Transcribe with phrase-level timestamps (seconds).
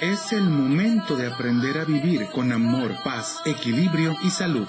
[0.00, 4.68] Es el momento de aprender a vivir con amor, paz, equilibrio y salud.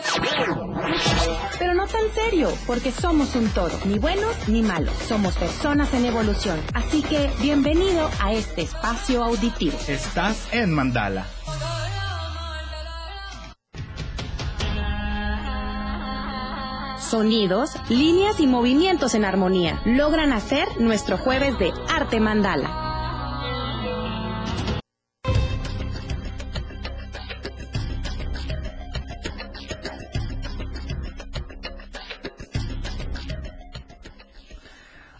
[1.59, 4.95] Pero no tan serio, porque somos un todo, ni buenos ni malos.
[5.05, 6.57] Somos personas en evolución.
[6.73, 9.77] Así que bienvenido a este espacio auditivo.
[9.89, 11.25] Estás en Mandala.
[17.01, 22.86] Sonidos, líneas y movimientos en armonía logran hacer nuestro jueves de arte mandala.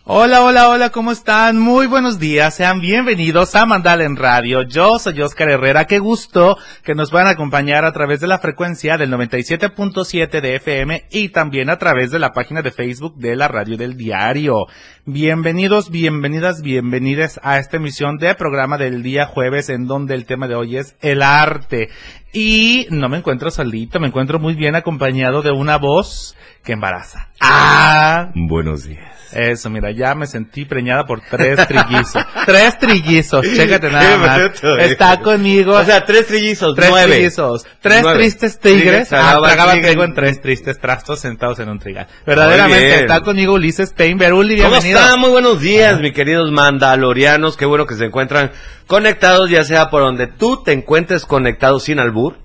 [0.10, 1.60] Hola, hola, hola, ¿cómo están?
[1.60, 4.62] Muy buenos días, sean bienvenidos a Mandala en Radio.
[4.62, 8.98] Yo soy Oscar Herrera, qué gusto que nos puedan acompañar a través de la frecuencia
[8.98, 13.50] del 97.7 de FM y también a través de la página de Facebook de la
[13.50, 14.68] Radio del Diario.
[15.04, 20.48] Bienvenidos, bienvenidas, bienvenidas a esta emisión de programa del día jueves en donde el tema
[20.48, 21.90] de hoy es el arte.
[22.34, 27.30] Y no me encuentro solito, me encuentro muy bien acompañado de una voz que embaraza.
[27.40, 29.32] Ah, Buenos días.
[29.32, 32.24] eso, mira, ya me sentí preñada por tres trillizos.
[32.46, 34.40] tres trillizos, chécate nada más.
[34.64, 34.86] eh.
[34.92, 35.74] Está conmigo.
[35.74, 37.14] O sea, tres trillizos, tres nueve.
[37.14, 37.66] trillizos.
[37.82, 38.20] Tres Nueve.
[38.20, 39.14] tristes tigres.
[39.14, 42.08] Ah, tragaban trigo en- tres tristes trastos sentados en un trigal.
[42.26, 45.00] Verdaderamente, está conmigo Ulises Beruli, ¿Cómo bienvenido.
[45.00, 45.20] están?
[45.20, 47.56] Muy buenos días, mis queridos mandalorianos.
[47.56, 48.52] Qué bueno que se encuentran
[48.88, 52.38] conectados, ya sea por donde tú te encuentres conectado sin albur.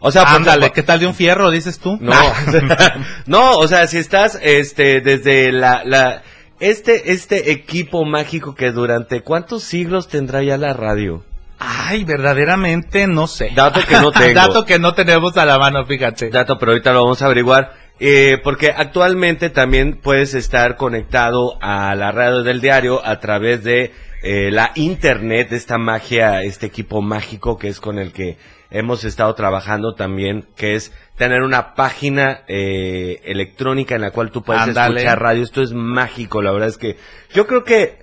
[0.00, 1.98] O sea, por- Ándale, ¿qué tal de un fierro, dices tú?
[2.00, 2.14] No,
[3.26, 6.22] no, o sea, si estás, este, desde la, la,
[6.60, 11.24] este, este equipo mágico que durante cuántos siglos tendrá ya la radio.
[11.58, 13.50] Ay, verdaderamente no sé.
[13.54, 14.34] Dato que no tengo.
[14.34, 16.30] Dato que no tenemos a la mano, fíjate.
[16.30, 17.72] Dato, pero ahorita lo vamos a averiguar.
[18.00, 23.92] Eh, porque actualmente también puedes estar conectado a la radio del diario a través de
[24.22, 28.36] eh, la internet, esta magia, este equipo mágico que es con el que
[28.70, 34.42] hemos estado trabajando también, que es tener una página eh, electrónica en la cual tú
[34.42, 35.42] puedes escuchar radio.
[35.42, 36.96] Esto es mágico, la verdad es que
[37.32, 37.98] yo creo que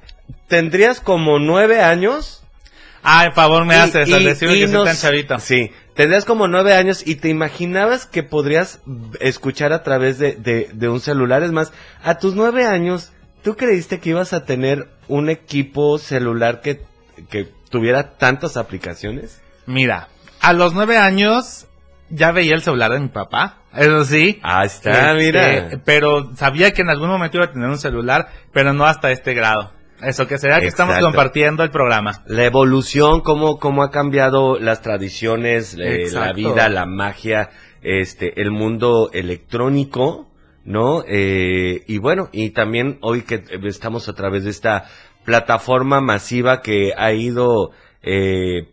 [0.48, 2.42] tendrías como nueve años
[3.08, 5.38] Ay, favor me y- haces, al decirme que soy nos- tan chavito.
[5.40, 8.80] Sí, tendrías como nueve años y te imaginabas que podrías
[9.20, 11.44] escuchar a través de, de, de un celular.
[11.44, 11.72] Es más,
[12.04, 13.12] a tus nueve años,
[13.46, 16.82] ¿tú creíste que ibas a tener un equipo celular que,
[17.30, 19.40] que tuviera tantas aplicaciones?
[19.68, 20.10] Mira,
[20.42, 21.68] a los nueve años
[22.10, 24.40] ya veía el celular de mi papá, eso sí.
[24.42, 25.82] Ah, está, Este, mira.
[25.86, 29.36] Pero sabía que en algún momento iba a tener un celular, pero no hasta este
[29.36, 29.72] grado.
[30.02, 32.24] Eso que será que estamos compartiendo el programa.
[32.26, 37.52] La evolución, cómo, cómo ha cambiado las tradiciones, eh, la vida, la magia,
[37.84, 40.32] este, el mundo electrónico,
[40.66, 41.04] ¿no?
[41.08, 44.86] Eh, y bueno, y también hoy que estamos a través de esta
[45.24, 47.72] plataforma masiva que ha ido
[48.02, 48.70] eh,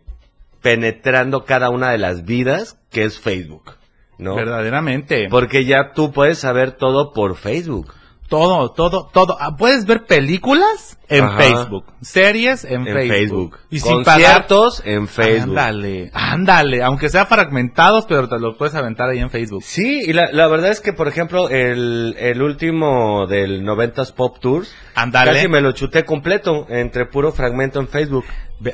[0.61, 3.75] penetrando cada una de las vidas, que es Facebook,
[4.17, 4.35] ¿no?
[4.35, 5.27] Verdaderamente.
[5.29, 7.93] Porque ya tú puedes saber todo por Facebook.
[8.29, 9.37] Todo, todo, todo.
[9.39, 11.37] Ah, Puedes ver películas en Ajá.
[11.37, 13.11] Facebook, series en, En Facebook.
[13.11, 13.59] Facebook.
[13.69, 14.21] Y sin pagar.
[14.21, 15.49] Conciertos en Facebook.
[15.59, 16.81] Ándale, ándale.
[16.83, 19.61] Aunque sea fragmentados, pero te lo puedes aventar ahí en Facebook.
[19.63, 24.39] Sí, y la, la verdad es que, por ejemplo, el, el último del 90s Pop
[24.39, 25.33] Tours, Ándale.
[25.33, 28.25] casi me lo chuté completo, entre puro fragmento en Facebook.
[28.59, 28.73] Ve-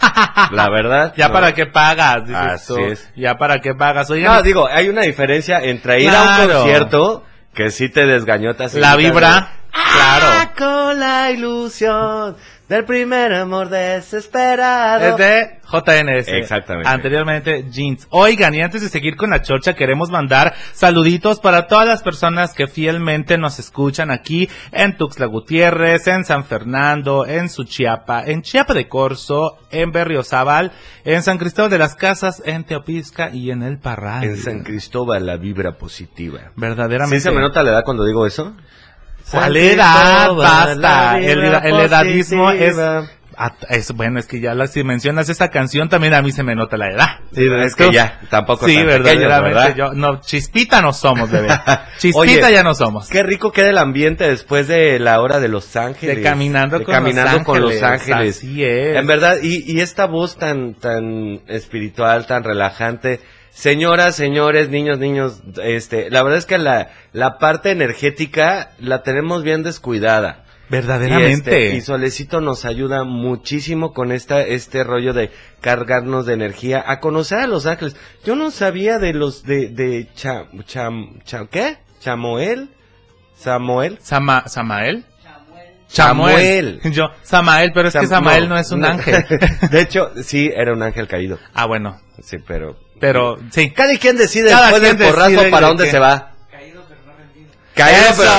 [0.52, 1.12] La verdad.
[1.16, 1.34] ya no.
[1.34, 2.78] para qué pagas, dices Así tú.
[2.78, 3.10] es.
[3.16, 4.10] Ya para qué pagas.
[4.10, 6.58] Oigan, No, digo, hay una diferencia entre ir a un Claro.
[6.60, 7.22] concierto,
[7.54, 8.74] que sí te desgañotas.
[8.74, 10.26] y la vibra, claro.
[10.28, 12.36] "Ah, con la ilusión
[12.68, 15.04] del primer amor desesperado.
[15.04, 16.28] Es de JNS.
[16.28, 16.88] Exactamente.
[16.88, 18.06] Anteriormente, Jeans.
[18.10, 22.54] Oigan, y antes de seguir con la chorcha, queremos mandar saluditos para todas las personas
[22.54, 28.72] que fielmente nos escuchan aquí en Tuxtla Gutiérrez, en San Fernando, en Suchiapa, en Chiapa
[28.72, 30.72] de Corzo, en Berriozábal,
[31.04, 34.24] en San Cristóbal de las Casas, en Teopisca y en El Parral.
[34.24, 36.52] En San Cristóbal, la vibra positiva.
[36.56, 37.18] Verdaderamente.
[37.18, 38.54] ¿Sí se me nota la edad cuando digo eso?
[39.30, 40.32] ¿Cuál edad?
[40.34, 41.18] Basta.
[41.18, 42.76] El, el edadismo es,
[43.68, 43.92] es...
[43.92, 46.90] Bueno, es que ya si mencionas esa canción también a mí se me nota la
[46.90, 47.08] edad.
[47.32, 49.58] Sí, es que ya, tampoco Sí, verdaderamente.
[49.58, 49.74] ¿verdad?
[49.76, 51.48] Yo, no, chispita no somos, bebé.
[51.98, 53.08] Chispita Oye, ya no somos.
[53.08, 56.16] Qué rico queda el ambiente después de la hora de Los Ángeles.
[56.16, 58.36] De caminando De con caminando Los con Los Ángeles, Ángeles.
[58.38, 58.96] así es.
[58.96, 63.20] En verdad, y, y esta voz tan, tan espiritual, tan relajante.
[63.54, 69.44] Señoras, señores, niños, niños, este, la verdad es que la, la parte energética la tenemos
[69.44, 70.44] bien descuidada.
[70.68, 71.30] Verdaderamente.
[71.30, 75.30] Y, este, y Solecito nos ayuda muchísimo con esta, este rollo de
[75.60, 77.94] cargarnos de energía, a conocer a Los Ángeles.
[78.24, 81.76] Yo no sabía de los de, de Cha- Cham- Cham- ¿qué?
[82.00, 82.70] Chamoel,
[83.36, 85.04] Samuel, Sama- Samael.
[85.86, 86.80] Chamuel.
[86.80, 86.80] Samuel.
[86.92, 89.24] Yo, Samael, pero es que Sam- Samael no, es un ángel.
[89.70, 91.38] De hecho, sí, era un ángel caído.
[91.54, 92.82] ah, bueno, Sí, pero...
[93.04, 93.70] pero sí.
[93.70, 96.30] Cada quien decide Cada después del quien porrazo decide para de dónde se va.
[97.74, 98.30] Caído pero...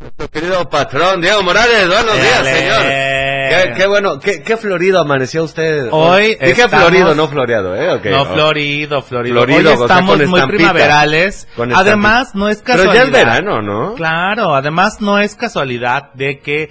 [0.00, 2.82] Nuestro Querido patrón, Diego Morales, buenos días, señor.
[2.82, 5.88] Qué, qué bueno, qué, qué florido amaneció usted.
[5.90, 7.92] Hoy Dije estamos- florido, no floreado, ¿eh?
[7.92, 8.26] Ok, no, oh.
[8.26, 9.34] florido, florido.
[9.34, 11.46] Florido, Hoy o sea, estamos con muy primaverales.
[11.56, 12.94] Con Además, no es Pero casualidad.
[12.94, 13.94] ya es verano, ¿no?
[13.94, 16.70] Claro, además no es casualidad de que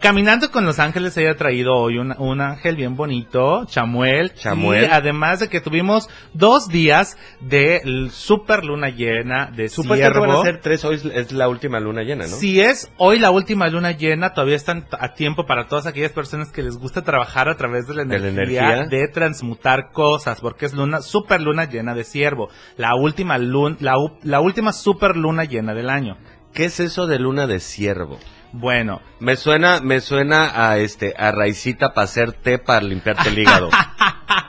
[0.00, 4.32] Caminando con los ángeles se haya traído hoy un, un ángel bien bonito, Chamuel.
[4.34, 4.84] Chamuel.
[4.84, 10.42] Y además de que tuvimos dos días de super luna llena de Supuestamente van a
[10.42, 12.36] ser tres, hoy es- la última luna llena, ¿no?
[12.36, 16.50] Si es hoy la última luna llena, todavía están a tiempo para todas aquellas personas
[16.50, 20.66] que les gusta trabajar a través de la De la energía de, transmutar cosas, porque
[20.66, 22.48] es luna, super luna llena de ciervo.
[22.76, 26.16] La última luna, la, la última super luna llena del año.
[26.52, 28.18] ¿Qué es eso de luna de ciervo?
[28.56, 33.40] Bueno, Me suena, me suena a este, a raicita para hacer té para limpiarte el
[33.40, 33.68] hígado.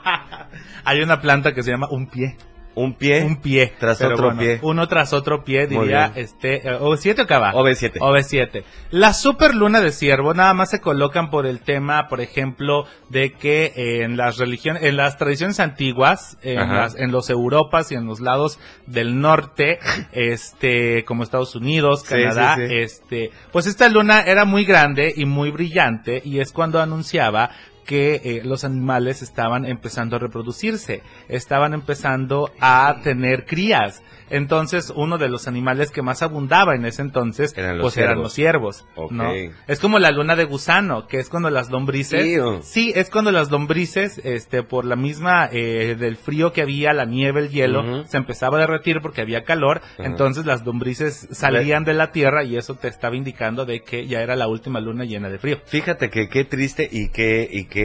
[0.84, 2.36] hay una planta que se llama un pie.
[2.76, 3.24] Un pie.
[3.24, 3.72] Un pie.
[3.78, 4.58] Tras Pero otro bueno, pie.
[4.62, 6.94] Uno tras otro pie, diría, este, eh, o
[7.26, 7.52] cava.
[7.54, 7.98] OV7.
[7.98, 8.64] OV7.
[8.90, 13.32] La super luna de ciervo nada más se colocan por el tema, por ejemplo, de
[13.32, 18.04] que en las religiones, en las tradiciones antiguas, en, las, en los Europas y en
[18.04, 19.78] los lados del norte,
[20.12, 22.74] este, como Estados Unidos, Sí, Canadá, sí, sí.
[22.76, 27.50] este, pues esta luna era muy grande y muy brillante y es cuando anunciaba
[27.86, 34.02] que eh, los animales estaban empezando a reproducirse, estaban empezando a tener crías.
[34.28, 38.28] Entonces, uno de los animales que más abundaba en ese entonces, Eran los pues eran
[38.28, 38.84] ciervos.
[38.96, 39.12] los ciervos.
[39.12, 39.32] ¿no?
[39.68, 43.50] Es como la luna de gusano, que es cuando las lombrices, sí, es cuando las
[43.50, 48.16] lombrices, este, por la misma eh, del frío que había, la nieve, el hielo, se
[48.16, 52.74] empezaba a derretir porque había calor, entonces las lombrices salían de la tierra y eso
[52.74, 55.58] te estaba indicando de que ya era la última luna llena de frío.
[55.66, 57.75] Fíjate que qué triste y qué, y qué,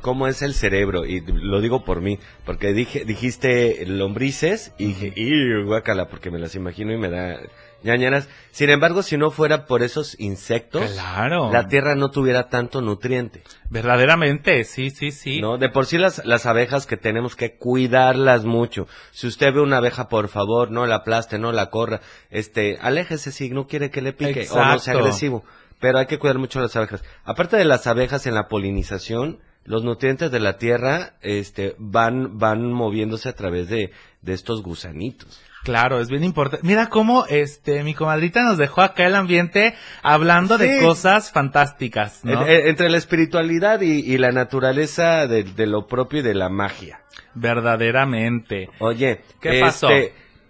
[0.00, 5.12] cómo es el cerebro, y lo digo por mí, porque dije, dijiste lombrices, y dije,
[5.16, 7.38] "Iu, guácala, porque me las imagino y me da
[7.84, 8.28] ñañaras.
[8.52, 11.50] Sin embargo, si no fuera por esos insectos, Claro.
[11.52, 15.40] la tierra no tuviera tanto nutriente, Verdaderamente, sí, sí, sí.
[15.40, 15.58] ¿no?
[15.58, 18.86] De por sí las, las abejas que tenemos que cuidarlas mucho.
[19.10, 22.00] Si usted ve una abeja, por favor, no la aplaste, no la corra,
[22.30, 25.44] este, aléjese si no quiere que le pique, o no sea agresivo.
[25.82, 27.04] Pero hay que cuidar mucho las abejas.
[27.24, 32.72] Aparte de las abejas en la polinización, los nutrientes de la tierra, este, van, van
[32.72, 33.90] moviéndose a través de,
[34.22, 35.40] de estos gusanitos.
[35.64, 36.66] Claro, es bien importante.
[36.66, 42.42] Mira cómo este mi comadrita nos dejó acá el ambiente hablando de cosas fantásticas, ¿no?
[42.46, 46.34] En- en- entre la espiritualidad y, y la naturaleza de, de lo propio y de
[46.34, 47.02] la magia.
[47.34, 48.68] Verdaderamente.
[48.80, 49.88] Oye, ¿Qué pasó?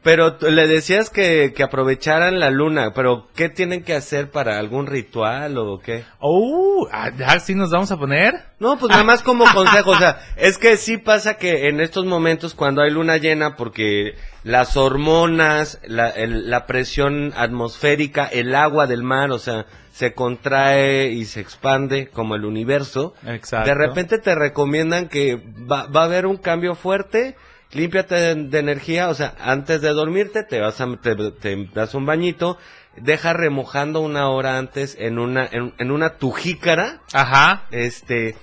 [0.02, 4.88] Pero le decías que, que aprovecharan la luna, pero ¿qué tienen que hacer para algún
[4.88, 6.02] ritual o qué?
[6.18, 8.34] Oh, ah, ya sí nos vamos a poner.
[8.58, 12.04] No, pues nada más como consejo, o sea, es que sí pasa que en estos
[12.04, 18.88] momentos cuando hay luna llena, porque las hormonas, la, el- la presión atmosférica, el agua
[18.88, 23.68] del mar, o sea, se contrae y se expande como el universo, Exacto.
[23.68, 27.36] de repente te recomiendan que va, va a haber un cambio fuerte,
[27.72, 32.06] límpiate de, energía, o sea, antes de dormirte te vas a, te, te das un
[32.06, 32.58] bañito,
[32.96, 38.36] deja remojando una hora antes en una, en, en una tujícara, Ajá, este,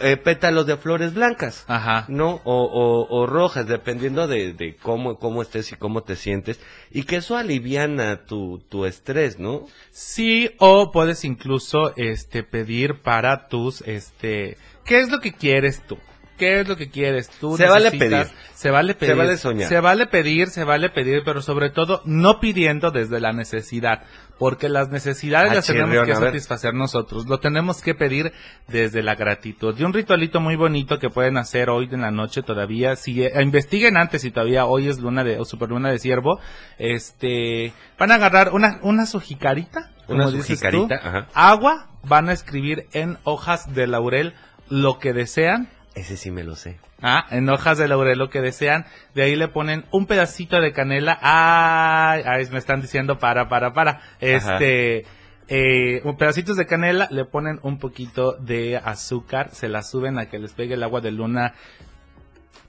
[0.00, 1.64] eh, pétalos de flores blancas.
[1.66, 2.06] ajá.
[2.08, 2.40] ¿no?
[2.44, 6.60] O, o, o rojas, dependiendo de, de cómo, cómo estés y cómo te sientes.
[6.90, 9.66] Y que eso aliviana tu, tu estrés, ¿no?
[9.90, 15.98] Sí, o puedes incluso este pedir para tus este ¿qué es lo que quieres tú?
[16.38, 17.56] ¿Qué es lo que quieres tú?
[17.56, 18.26] Se vale pedir.
[18.54, 19.16] Se vale pedir.
[19.16, 19.68] vale soñar.
[19.68, 24.02] Se vale pedir, se vale pedir, pero sobre todo no pidiendo desde la necesidad,
[24.38, 27.26] porque las necesidades Ah, las tenemos chirrión, que satisfacer nosotros.
[27.26, 28.32] Lo tenemos que pedir
[28.68, 29.76] desde la gratitud.
[29.78, 33.32] Y un ritualito muy bonito que pueden hacer hoy en la noche todavía, si eh,
[33.42, 36.40] investiguen antes si todavía hoy es luna de o superluna de ciervo,
[36.78, 41.26] este van a agarrar una una su jicarita, Una como su dices tú, ajá.
[41.34, 44.34] agua, van a escribir en hojas de laurel
[44.68, 45.68] lo que desean
[45.98, 46.78] Ese sí me lo sé.
[47.02, 48.86] Ah, en hojas de laurel lo que desean.
[49.14, 51.18] De ahí le ponen un pedacito de canela.
[51.20, 54.00] Ay, ay, me están diciendo para, para, para.
[54.20, 55.04] Este,
[55.48, 60.26] eh, un pedacitos de canela, le ponen un poquito de azúcar, se la suben a
[60.28, 61.54] que les pegue el agua de luna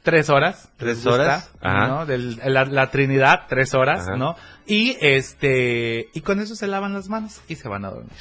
[0.02, 0.72] tres horas.
[0.78, 1.52] ¿Tres gusta, horas?
[1.62, 1.88] Ajá.
[1.88, 2.06] ¿no?
[2.06, 4.18] Del- la, la Trinidad, tres horas, Ajá.
[4.18, 4.36] ¿no?
[4.66, 8.18] Y este, y con eso se lavan las manos y se van a dormir.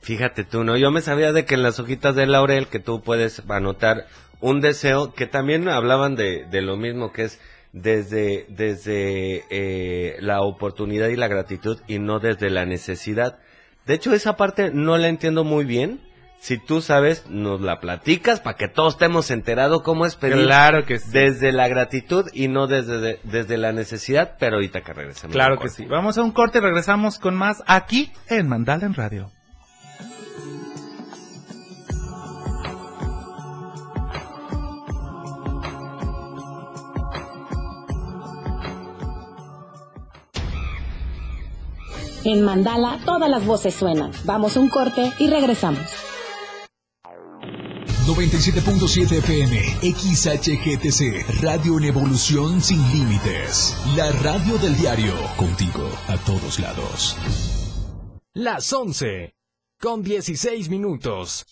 [0.00, 0.76] Fíjate tú, ¿no?
[0.76, 4.06] Yo me sabía de que en las hojitas de laurel que tú puedes anotar
[4.40, 7.40] un deseo, que también hablaban de, de lo mismo, que es
[7.72, 13.38] desde, desde eh, la oportunidad y la gratitud y no desde la necesidad.
[13.86, 16.00] De hecho, esa parte no la entiendo muy bien.
[16.40, 20.86] Si tú sabes, nos la platicas para que todos estemos enterados cómo es pedir Claro
[20.86, 21.10] que sí.
[21.10, 25.34] desde la gratitud y no desde, de- desde la necesidad, pero ahorita que regresemos.
[25.34, 25.74] Claro que corte.
[25.74, 25.84] sí.
[25.86, 29.32] Vamos a un corte y regresamos con más aquí en Mandala en Radio.
[42.24, 44.10] En Mandala todas las voces suenan.
[44.24, 45.86] Vamos a un corte y regresamos.
[48.06, 53.76] 97.7 FM, XHGTC, Radio en Evolución Sin Límites.
[53.94, 57.18] La radio del diario, contigo a todos lados.
[58.32, 59.34] Las 11
[59.78, 61.44] con 16 minutos.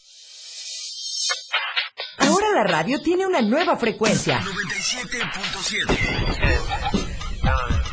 [2.18, 4.40] Ahora la radio tiene una nueva frecuencia.
[4.40, 7.05] 97.7.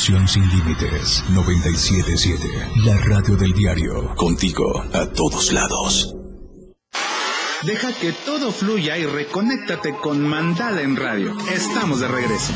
[0.00, 2.86] Revolución Sin Límites, 97.7.
[2.86, 6.14] La radio del diario, contigo a todos lados.
[7.64, 11.36] Deja que todo fluya y reconéctate con Mandala en Radio.
[11.52, 12.54] Estamos de regreso.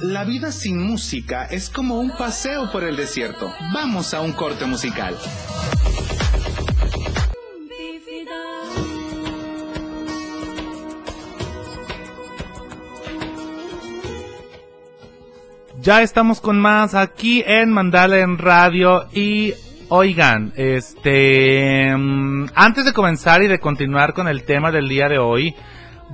[0.00, 3.50] La vida sin música es como un paseo por el desierto.
[3.72, 5.16] Vamos a un corte musical.
[15.86, 19.54] Ya estamos con más aquí en Mandala en Radio y
[19.88, 25.18] oigan, este, mm, antes de comenzar y de continuar con el tema del día de
[25.18, 25.54] hoy,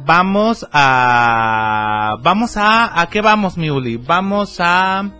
[0.04, 3.96] vamos a, vamos a, ¿a qué vamos, Miuli?
[3.96, 5.10] Vamos a,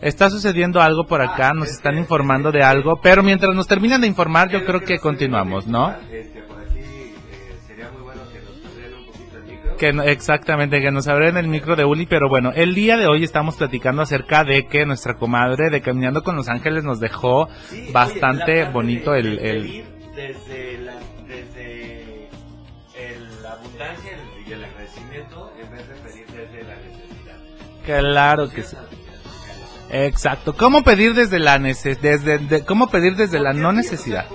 [0.00, 4.06] está sucediendo algo por acá, nos están informando de algo, pero mientras nos terminan de
[4.06, 5.94] informar, yo creo que continuamos, ¿no?
[9.80, 13.06] Que no- exactamente, que nos abren el micro de Uli, pero bueno, el día de
[13.06, 17.48] hoy estamos platicando acerca de que nuestra comadre de Caminando con los Ángeles nos dejó
[17.70, 19.62] Sí, bastante bonito de el, el...
[19.62, 19.84] pedir
[20.14, 20.94] Desde la,
[21.26, 22.28] desde
[22.94, 24.12] el- la abundancia
[24.46, 27.36] y el agradecimiento en vez de pedir desde la necesidad.
[27.86, 28.76] Claro que sí.
[29.92, 30.54] Exacto.
[30.56, 34.26] ¿Cómo pedir desde la neces desde de- cómo pedir desde la no necesidad?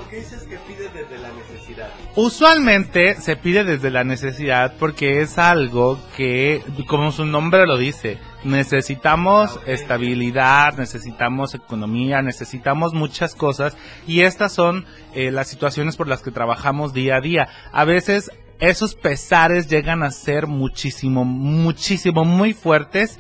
[2.18, 8.20] Usualmente se pide desde la necesidad porque es algo que, como su nombre lo dice,
[8.46, 13.76] necesitamos estabilidad, necesitamos economía, necesitamos muchas cosas
[14.08, 17.50] y estas son eh, las situaciones por las que trabajamos día a día.
[17.74, 23.20] A veces esos pesares llegan a ser muchísimo, muchísimo, muy fuertes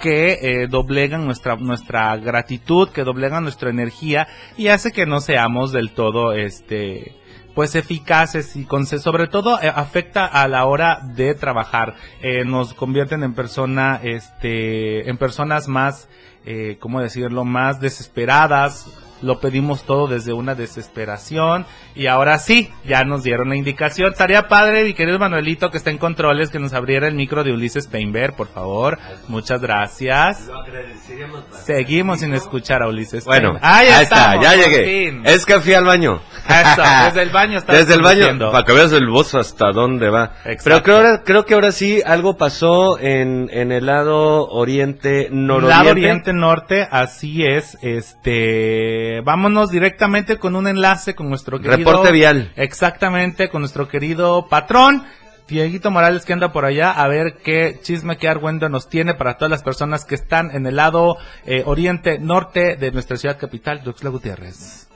[0.00, 5.72] que eh, doblegan nuestra nuestra gratitud, que doblegan nuestra energía y hace que no seamos
[5.72, 7.25] del todo este
[7.56, 11.94] pues eficaces y con sobre todo eh, afecta a la hora de trabajar.
[12.20, 16.06] Eh, nos convierten en persona este en personas más
[16.44, 23.04] eh, cómo decirlo más desesperadas lo pedimos todo desde una desesperación y ahora sí, ya
[23.04, 24.12] nos dieron la indicación.
[24.12, 27.52] Estaría padre, mi querido Manuelito, que está en controles, que nos abriera el micro de
[27.52, 28.98] Ulises Peinber, por favor.
[29.28, 30.46] Muchas gracias.
[30.46, 31.44] Lo agradeceríamos.
[31.64, 33.62] Seguimos sin escuchar a Ulises Bueno, Peinber.
[33.64, 35.10] Ah, ahí está, ya llegué.
[35.10, 35.22] fin.
[35.24, 36.20] Es que fui al baño.
[36.48, 40.10] Eso, desde el baño está Desde el baño, para que veas el voz hasta dónde
[40.10, 40.32] va.
[40.44, 40.62] Exacto.
[40.64, 45.76] Pero creo, ahora- creo que ahora sí algo pasó en, en el lado oriente, nororiente.
[45.76, 47.78] Lado Oriente Norte, así es.
[47.80, 52.52] Este, vámonos directamente con un enlace con nuestro querido Reporte vial.
[52.56, 55.04] Exactamente, con nuestro querido patrón.
[55.48, 59.36] Dieguito Morales que anda por allá a ver qué chisme, qué argüendo nos tiene para
[59.36, 63.82] todas las personas que están en el lado eh, oriente norte de nuestra ciudad capital,
[63.84, 64.88] Tuxtla Gutiérrez.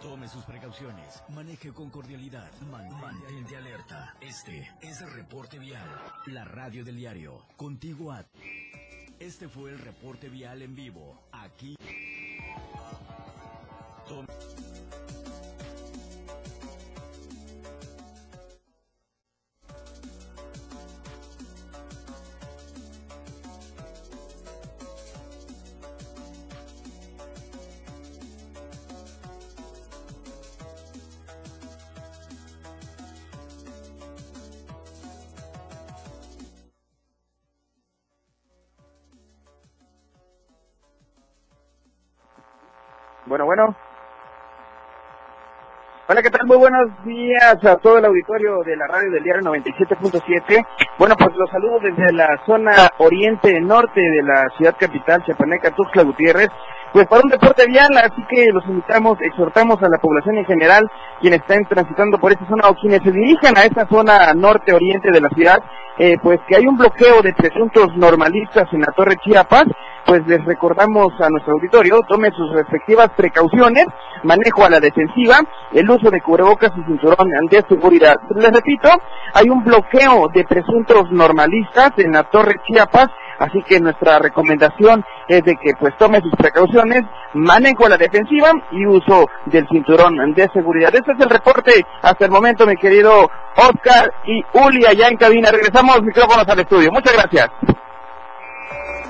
[0.00, 4.14] Tome sus precauciones, maneje con cordialidad, man- mantente alerta.
[4.20, 5.88] Este es el reporte vial,
[6.26, 8.24] la radio del diario, contigo a...
[9.18, 11.15] Este fue el reporte vial en vivo,
[11.74, 12.05] aquí...
[43.36, 43.76] Bueno, bueno.
[46.08, 46.46] Hola, ¿qué tal?
[46.46, 50.66] Muy buenos días a todo el auditorio de la radio del diario 97.7.
[50.98, 56.04] Bueno, pues los saludo desde la zona oriente norte de la ciudad capital, Chapaneca, Tuxtla
[56.04, 56.48] Gutiérrez.
[56.94, 60.90] Pues para un deporte vial, así que los invitamos, exhortamos a la población en general,
[61.20, 65.20] quienes están transitando por esta zona o quienes se dirijan a esta zona norte-oriente de
[65.20, 65.62] la ciudad,
[65.98, 69.66] eh, pues que hay un bloqueo de presuntos normalistas en la Torre Chiapas,
[70.06, 73.86] pues les recordamos a nuestro auditorio, tome sus respectivas precauciones,
[74.22, 75.40] manejo a la defensiva,
[75.72, 78.16] el uso de cubrebocas y cinturón de seguridad.
[78.36, 78.88] Les repito,
[79.34, 83.08] hay un bloqueo de presuntos normalistas en la Torre Chiapas,
[83.40, 87.02] así que nuestra recomendación es de que pues tome sus precauciones,
[87.34, 90.94] manejo a la defensiva y uso del cinturón de seguridad.
[90.94, 95.50] Este es el reporte hasta el momento, mi querido Oscar y Uli allá en cabina.
[95.50, 96.92] Regresamos micrófonos al estudio.
[96.92, 97.50] Muchas gracias.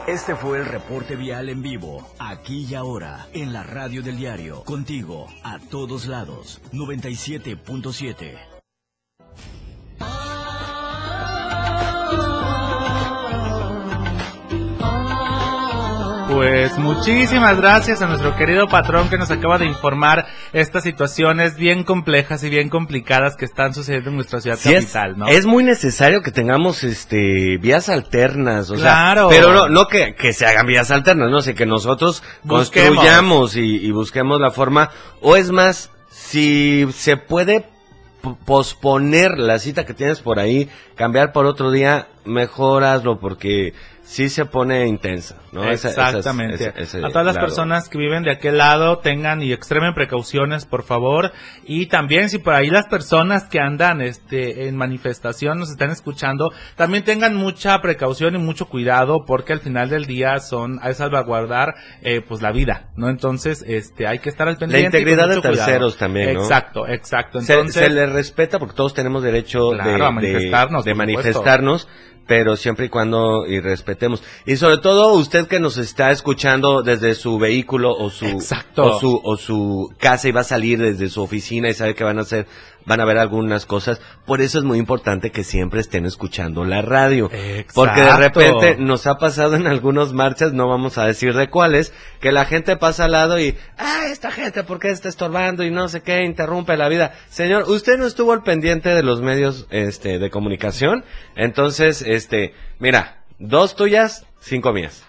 [0.06, 4.62] Este fue el reporte vial en vivo, aquí y ahora, en la radio del diario,
[4.62, 8.38] contigo, a todos lados, 97.7.
[16.28, 21.84] Pues muchísimas gracias a nuestro querido patrón que nos acaba de informar estas situaciones bien
[21.84, 25.28] complejas y bien complicadas que están sucediendo en nuestra ciudad Sí, es, capital, ¿no?
[25.28, 29.30] es muy necesario que tengamos este vías alternas, o Claro.
[29.30, 32.88] sea, pero no, no que, que se hagan vías alternas, no sé, que nosotros Busquemos.
[32.96, 34.90] construyamos y, y busquemos la forma,
[35.20, 37.68] o es más, si se puede
[38.44, 43.72] posponer la cita que tienes por ahí, cambiar por otro día, mejor hazlo porque
[44.08, 45.64] sí se pone intensa, ¿no?
[45.68, 46.64] Esa- esa es- Exactamente.
[46.68, 47.40] a todas las lado.
[47.46, 51.32] personas que viven de aquel lado tengan y extremen precauciones, por favor.
[51.64, 56.52] Y también si por ahí las personas que andan este en manifestación nos están escuchando,
[56.76, 61.74] también tengan mucha precaución y mucho cuidado porque al final del día son hay salvaguardar
[62.02, 63.08] eh, pues la vida, ¿no?
[63.08, 64.88] Entonces, este hay que estar al pendiente.
[64.92, 65.56] con integridad de cuidado.
[65.56, 66.42] terceros también, ¿no?
[66.42, 67.40] Exacto, exacto.
[67.40, 70.94] Se- Entonces, se, le respeta porque todos tenemos derecho de, Claro, a de- manifestarnos, de
[70.94, 71.88] manifestarnos,
[72.26, 74.22] pero siempre y cuando y respetemos.
[74.44, 78.84] Y sobre todo usted que nos está escuchando desde su vehículo o su Exacto.
[78.84, 82.04] o su o su casa y va a salir desde su oficina y sabe que
[82.04, 82.46] van a hacer
[82.86, 86.82] van a ver algunas cosas, por eso es muy importante que siempre estén escuchando la
[86.82, 87.28] radio.
[87.74, 88.18] Porque de Exacto.
[88.40, 92.44] repente nos ha pasado en algunas marchas, no vamos a decir de cuáles, que la
[92.44, 95.64] gente pasa al lado y, ah, esta gente, ¿por qué está estorbando?
[95.64, 97.12] Y no sé qué, interrumpe la vida.
[97.28, 103.24] Señor, usted no estuvo al pendiente de los medios, este, de comunicación, entonces, este, mira,
[103.38, 105.04] dos tuyas, cinco mías.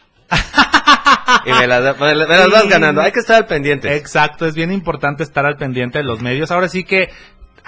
[1.45, 3.95] y me las, me las- vas ganando, hay que estar al pendiente.
[3.95, 6.51] Exacto, es bien importante estar al pendiente de los medios.
[6.51, 7.09] Ahora sí que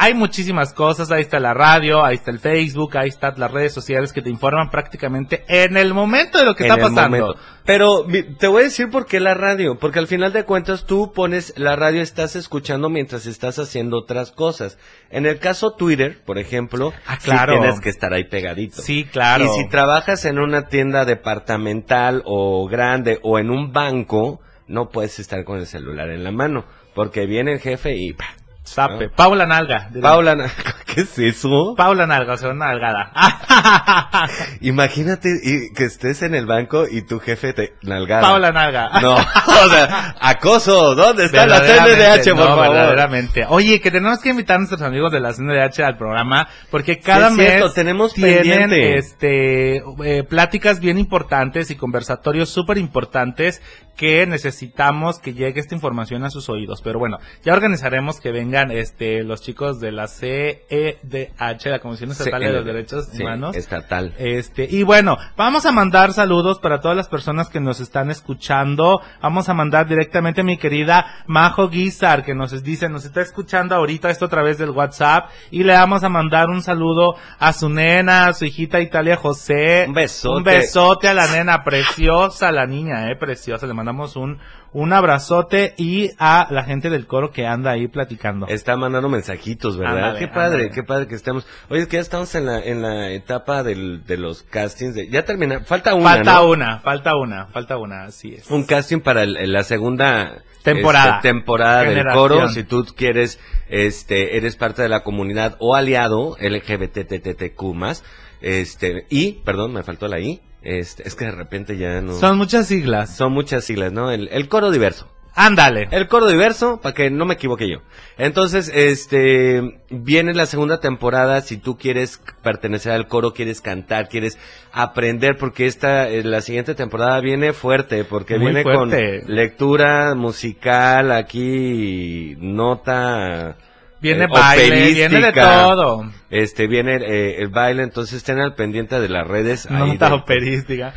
[0.01, 3.73] hay muchísimas cosas, ahí está la radio, ahí está el Facebook, ahí están las redes
[3.73, 7.17] sociales que te informan prácticamente en el momento de lo que en está pasando.
[7.17, 7.39] momento.
[7.65, 8.05] Pero
[8.39, 11.53] te voy a decir por qué la radio, porque al final de cuentas tú pones
[11.57, 14.77] la radio, estás escuchando mientras estás haciendo otras cosas.
[15.09, 17.59] En el caso Twitter, por ejemplo, Ah, sí claro.
[17.59, 18.81] tienes que estar ahí pegadito.
[18.81, 19.43] Sí, claro.
[19.43, 25.19] Y si trabajas en una tienda departamental o grande o en un banco, no puedes
[25.19, 26.63] estar con el celular en la mano,
[26.95, 28.25] porque viene el jefe y ¡pa!
[28.73, 29.05] Zape.
[29.07, 29.11] ¿no?
[29.11, 29.89] Paula Nalga.
[30.01, 30.35] Paula,
[30.85, 31.75] ¿qué es eso?
[31.75, 33.11] Paula Nalga, o sea, una nalgada.
[34.61, 35.29] Imagínate
[35.75, 38.21] que estés en el banco y tu jefe te nalgada.
[38.21, 38.99] Paula Nalga.
[39.01, 42.69] No, o sea, acoso, ¿dónde está la CNDH, por no, favor?
[42.69, 43.45] verdaderamente.
[43.49, 47.27] Oye, que tenemos que invitar a nuestros amigos de la CNDH al programa, porque cada
[47.27, 48.97] es mes cierto, tenemos tienen pendiente.
[48.97, 53.61] este eh, pláticas bien importantes y conversatorios súper importantes
[53.99, 56.81] que necesitamos que llegue esta información a sus oídos.
[56.81, 62.41] Pero bueno, ya organizaremos que vengan este los chicos de la CEDH, la Comisión Estatal
[62.41, 63.57] de los Derechos Sí, Humanos.
[63.57, 64.13] estatal.
[64.17, 69.01] Este, y bueno, vamos a mandar saludos para todas las personas que nos están escuchando.
[69.21, 73.75] Vamos a mandar directamente a mi querida Majo Guizar, que nos dice, nos está escuchando
[73.75, 75.29] ahorita esto a través del WhatsApp.
[75.51, 79.83] Y le vamos a mandar un saludo a su nena, a su hijita Italia José.
[79.89, 80.37] Un besote.
[80.37, 83.67] Un besote a la nena, preciosa la niña, eh, preciosa.
[83.67, 84.39] Le mandamos un,
[84.71, 88.47] un abrazote y a la gente del coro que anda ahí platicando.
[88.47, 89.97] Está mandando mensajitos, ¿verdad?
[89.97, 90.69] Ándale, qué padre, ándale.
[90.71, 91.47] qué padre que estemos.
[91.69, 94.93] Oye, es que ya estamos en la, en la etapa del, de los castings.
[94.95, 96.49] De, ya termina, falta una, falta ¿no?
[96.49, 98.49] una, falta una, falta una, así es.
[98.51, 101.15] Un casting para el- la segunda Temporada.
[101.17, 102.47] este, temporada del coro.
[102.49, 108.03] Si tú quieres, este, eres parte de la comunidad o aliado LGBTTTQ más,
[108.41, 112.13] este, y, perdón, me faltó la I, este, es que de repente ya no.
[112.13, 113.15] Son muchas siglas.
[113.15, 114.11] Son muchas siglas, ¿no?
[114.11, 115.07] El, el coro diverso.
[115.35, 115.87] Ándale.
[115.91, 117.77] El coro diverso, para que no me equivoque yo.
[118.17, 124.37] Entonces, este, viene la segunda temporada, si tú quieres pertenecer al coro, quieres cantar, quieres
[124.73, 129.21] aprender, porque esta, eh, la siguiente temporada viene fuerte, porque Muy viene fuerte.
[129.21, 133.55] con lectura musical, aquí, nota...
[134.01, 136.11] Viene eh, baile, viene de todo.
[136.29, 139.65] Este, viene eh, el baile, entonces estén al pendiente de las redes.
[139.69, 140.93] ahí Nota de- operística.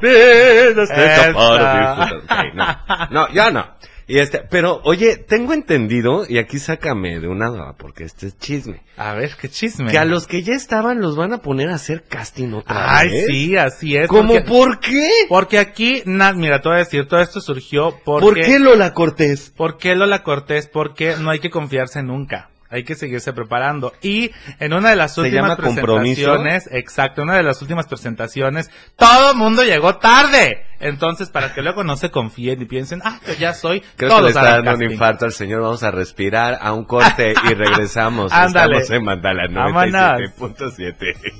[3.09, 3.65] No, ya no.
[4.07, 8.37] Y este, pero oye, tengo entendido, y aquí sácame de una duda, porque este es
[8.37, 9.89] chisme, A ver, qué chisme.
[9.91, 13.09] que a los que ya estaban los van a poner a hacer casting otra Ay,
[13.09, 13.25] vez.
[13.27, 14.07] sí, así es.
[14.09, 15.09] ¿Cómo porque- por qué?
[15.29, 18.25] Porque aquí, na- mira, te voy a decir, todo esto surgió porque...
[18.25, 19.49] ¿Por qué Lola Cortés?
[19.55, 20.67] ¿Por qué Lola Cortés?
[20.67, 22.49] Porque no hay que confiarse nunca.
[22.73, 23.93] Hay que seguirse preparando.
[24.01, 28.71] Y en una de las ¿Se últimas presentaciones, exacto, en una de las últimas presentaciones,
[28.95, 30.65] todo el mundo llegó tarde.
[30.79, 34.21] Entonces, para que luego no se confíen y piensen, ah, yo ya soy, Creo todos
[34.21, 34.91] que le está dando un casting".
[34.91, 35.61] infarto al señor.
[35.61, 38.31] Vamos a respirar a un corte y regresamos.
[38.33, 38.79] Ándale.
[38.79, 39.93] Estamos en Mandala Vámonos.
[40.39, 41.33] 97.7.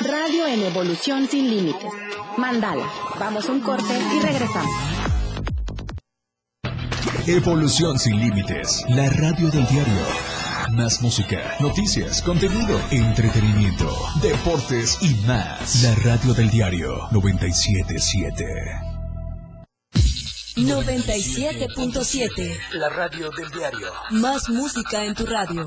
[0.00, 1.92] Radio en evolución sin límites.
[2.38, 2.90] Mandala.
[3.18, 4.72] Vamos a un corte y regresamos.
[7.26, 8.84] Evolución sin límites.
[8.88, 10.06] La radio del diario.
[10.72, 15.82] Más música, noticias, contenido, entretenimiento, deportes y más.
[15.82, 18.44] La radio del diario 977.
[20.56, 22.58] 97.7.
[22.72, 23.92] La radio del diario.
[24.10, 25.66] Más música en tu radio.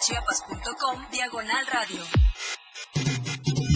[0.00, 2.02] www.diariodechiapas.com Diagonal Radio.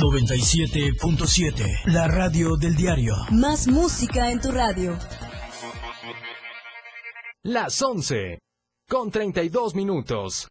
[0.00, 1.92] 97.7.
[1.92, 3.14] La radio del diario.
[3.30, 4.98] Más música en tu radio.
[7.42, 8.38] Las 11.
[8.88, 10.48] Con 32 minutos.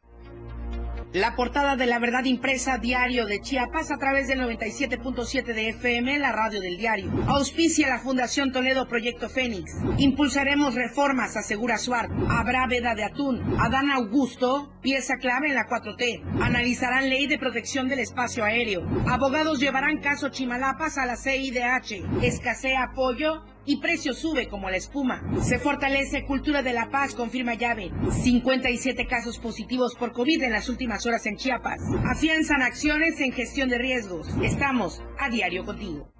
[1.14, 6.18] La portada de la verdad impresa diario de Chiapas a través del 97.7 de FM,
[6.18, 7.12] la radio del diario.
[7.28, 9.76] Auspicia la Fundación Toledo Proyecto Fénix.
[10.00, 12.10] Impulsaremos reformas, asegura Suart.
[12.32, 13.44] Habrá veda de atún.
[13.60, 16.42] Adán Augusto, pieza clave en la 4T.
[16.42, 18.82] Analizarán ley de protección del espacio aéreo.
[19.08, 22.24] Abogados llevarán caso Chimalapas a la CIDH.
[22.24, 25.22] Escasea apoyo y precio sube como la espuma.
[25.42, 27.92] Se fortalece cultura de la paz, confirma llave.
[28.12, 31.82] 57 casos positivos por COVID en las últimas horas en Chiapas.
[32.12, 34.28] Afianzan acciones en gestión de riesgos.
[34.42, 36.12] Estamos a diario contigo.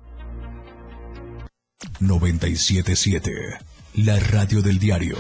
[2.00, 3.32] 977.
[3.96, 5.18] La radio del diario.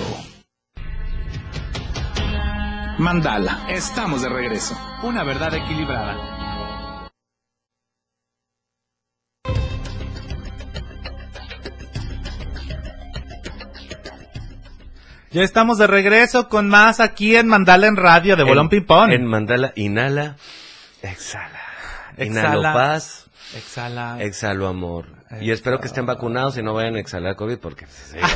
[3.00, 4.78] Mandala, estamos de regreso.
[5.04, 6.33] Una verdad equilibrada.
[15.34, 19.12] Ya estamos de regreso con más aquí en Mandala en Radio de Bolón Ping-Pong.
[19.12, 20.36] En Mandala, inhala,
[21.02, 21.50] exhala.
[22.18, 22.50] Exhala.
[22.50, 24.18] Inhalo paz, Exhala.
[24.20, 25.06] exhalo amor.
[25.42, 27.88] Y espero que estén vacunados y no vayan a exhalar COVID porque...
[27.88, 28.28] pues, digo,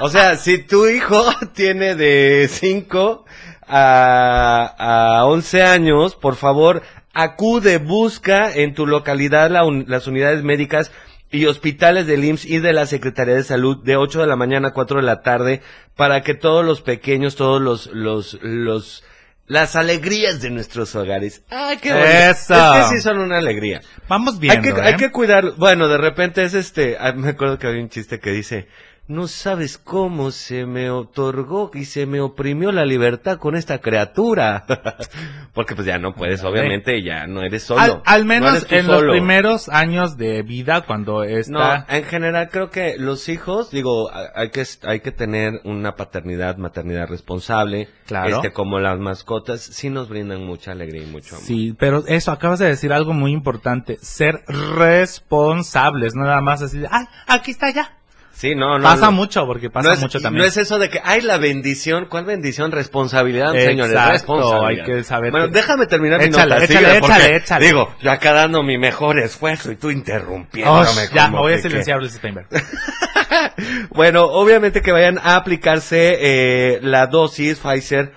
[0.00, 1.24] o sea, si tu hijo
[1.54, 3.24] tiene de 5
[3.66, 4.74] a,
[5.18, 10.92] a 11 años, por favor, acude, busca en tu localidad la un- las unidades médicas
[11.34, 14.68] y hospitales del IMSS y de la Secretaría de Salud de 8 de la mañana
[14.68, 15.62] a 4 de la tarde
[15.96, 19.02] para que todos los pequeños, todos los, los, los,
[19.48, 21.42] las alegrías de nuestros hogares.
[21.50, 22.08] ¡Ay, qué bonito!
[22.08, 22.74] Eso.
[22.76, 23.80] Es que sí son una alegría.
[24.08, 24.84] Vamos viendo, hay que, ¿eh?
[24.84, 25.56] hay que cuidar.
[25.56, 26.96] Bueno, de repente es este.
[27.00, 28.68] ah, Me acuerdo que había un chiste que dice:
[29.06, 34.64] No sabes cómo se me otorgó y se me oprimió la libertad con esta criatura.
[35.52, 37.80] Porque pues ya no puedes, obviamente, ya no eres solo.
[37.82, 41.84] Al, al No menos en los primeros años de vida, cuando No, está...
[41.90, 47.06] en general creo que los hijos, digo, hay que hay que tener una paternidad, maternidad
[47.06, 48.36] responsable, Claro.
[48.36, 51.46] este como las mascotas, sí nos brindan mucha alegría y mucho amor.
[51.46, 56.78] Sí, pero eso, acabas de decir algo muy importante, ser responsables, no nada más así,
[56.78, 57.98] de, ay, aquí está ya.
[58.34, 58.82] Sí, no, no.
[58.82, 59.12] pasa no.
[59.12, 60.42] mucho, porque pasa no es, mucho también.
[60.42, 62.72] No es eso de que, ay, la bendición, ¿cuál bendición?
[62.72, 64.66] Responsabilidad, señores, responsabilidad.
[64.66, 67.66] hay que saber Bueno, déjame terminar mi Échale, nota, échale, échale, échale.
[67.66, 70.80] Digo, yo acá dando mi mejor esfuerzo y tú interrumpiéndome.
[70.80, 72.48] Osh, ya, me voy a silenciar, Luis Steinberg.
[73.90, 78.12] bueno, obviamente que vayan a aplicarse eh, la dosis Pfizer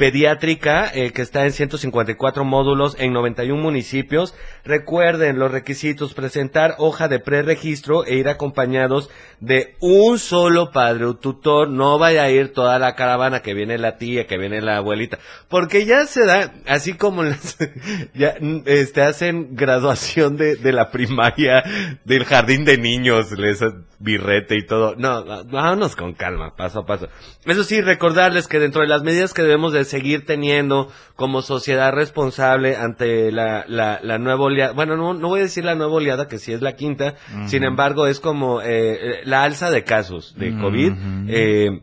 [0.00, 4.34] pediátrica eh, que está en 154 módulos en 91 municipios.
[4.64, 9.10] Recuerden los requisitos, presentar hoja de preregistro e ir acompañados
[9.40, 11.68] de un solo padre o tutor.
[11.68, 15.18] No vaya a ir toda la caravana que viene la tía, que viene la abuelita,
[15.50, 17.22] porque ya se da, así como
[18.14, 21.62] ya mm, este, hacen graduación de, de la primaria,
[22.06, 23.62] del jardín de niños, les
[23.98, 24.94] birrete y todo.
[24.96, 27.08] No, vámonos con calma, paso a paso.
[27.44, 31.92] Eso sí, recordarles que dentro de las medidas que debemos de seguir teniendo como sociedad
[31.92, 35.92] responsable ante la, la, la nueva oleada, bueno, no, no voy a decir la nueva
[35.94, 40.34] oleada, que sí es la quinta, sin embargo es como eh, la alza de casos
[40.38, 40.92] de COVID.
[41.28, 41.82] eh,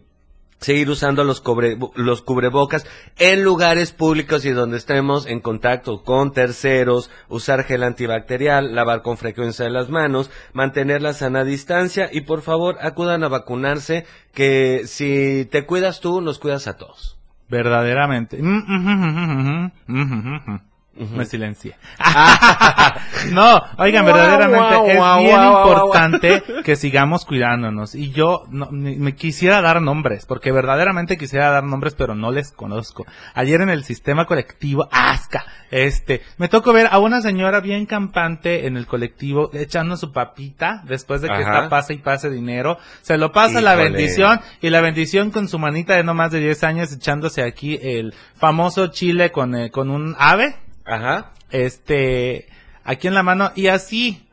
[0.59, 2.87] seguir usando los, cobre- los cubrebocas
[3.19, 9.17] en lugares públicos y donde estemos en contacto con terceros, usar gel antibacterial, lavar con
[9.17, 15.45] frecuencia las manos, mantener la sana distancia y por favor acudan a vacunarse que si
[15.51, 17.16] te cuidas tú, nos cuidas a todos.
[17.49, 18.37] Verdaderamente.
[18.41, 20.66] Mm, ujú, ujú,
[20.99, 21.15] ujú.
[21.15, 21.75] Me silencié.
[23.31, 27.95] no, oigan, verdaderamente es bien importante que sigamos cuidándonos.
[27.95, 32.51] Y yo no, me quisiera dar nombres, porque verdaderamente quisiera dar nombres, pero no les
[32.51, 33.05] conozco.
[33.33, 35.45] Ayer en el sistema colectivo, ¡asca!
[35.69, 40.81] Este, me tocó ver a una señora bien campante en el colectivo echando su papita
[40.85, 41.41] después de que Ajá.
[41.41, 42.77] está pase y pase dinero.
[43.01, 46.39] Se lo pasa la bendición y la bendición con su manita de no más de
[46.39, 50.55] 10 años echándose aquí el famoso chile con, eh, con un ave,
[50.87, 51.31] Ajá.
[51.51, 52.47] este,
[52.83, 54.23] aquí en la mano y así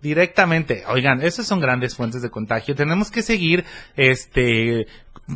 [0.00, 0.84] directamente.
[0.88, 2.74] Oigan, esas son grandes fuentes de contagio.
[2.74, 3.64] Tenemos que seguir,
[3.96, 4.86] este,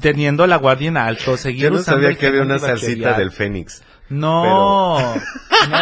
[0.00, 3.16] teniendo la guardia en alto, seguir Yo no usando sabía el que había una salsita
[3.16, 3.82] del Fénix.
[4.08, 5.14] No,
[5.68, 5.78] no,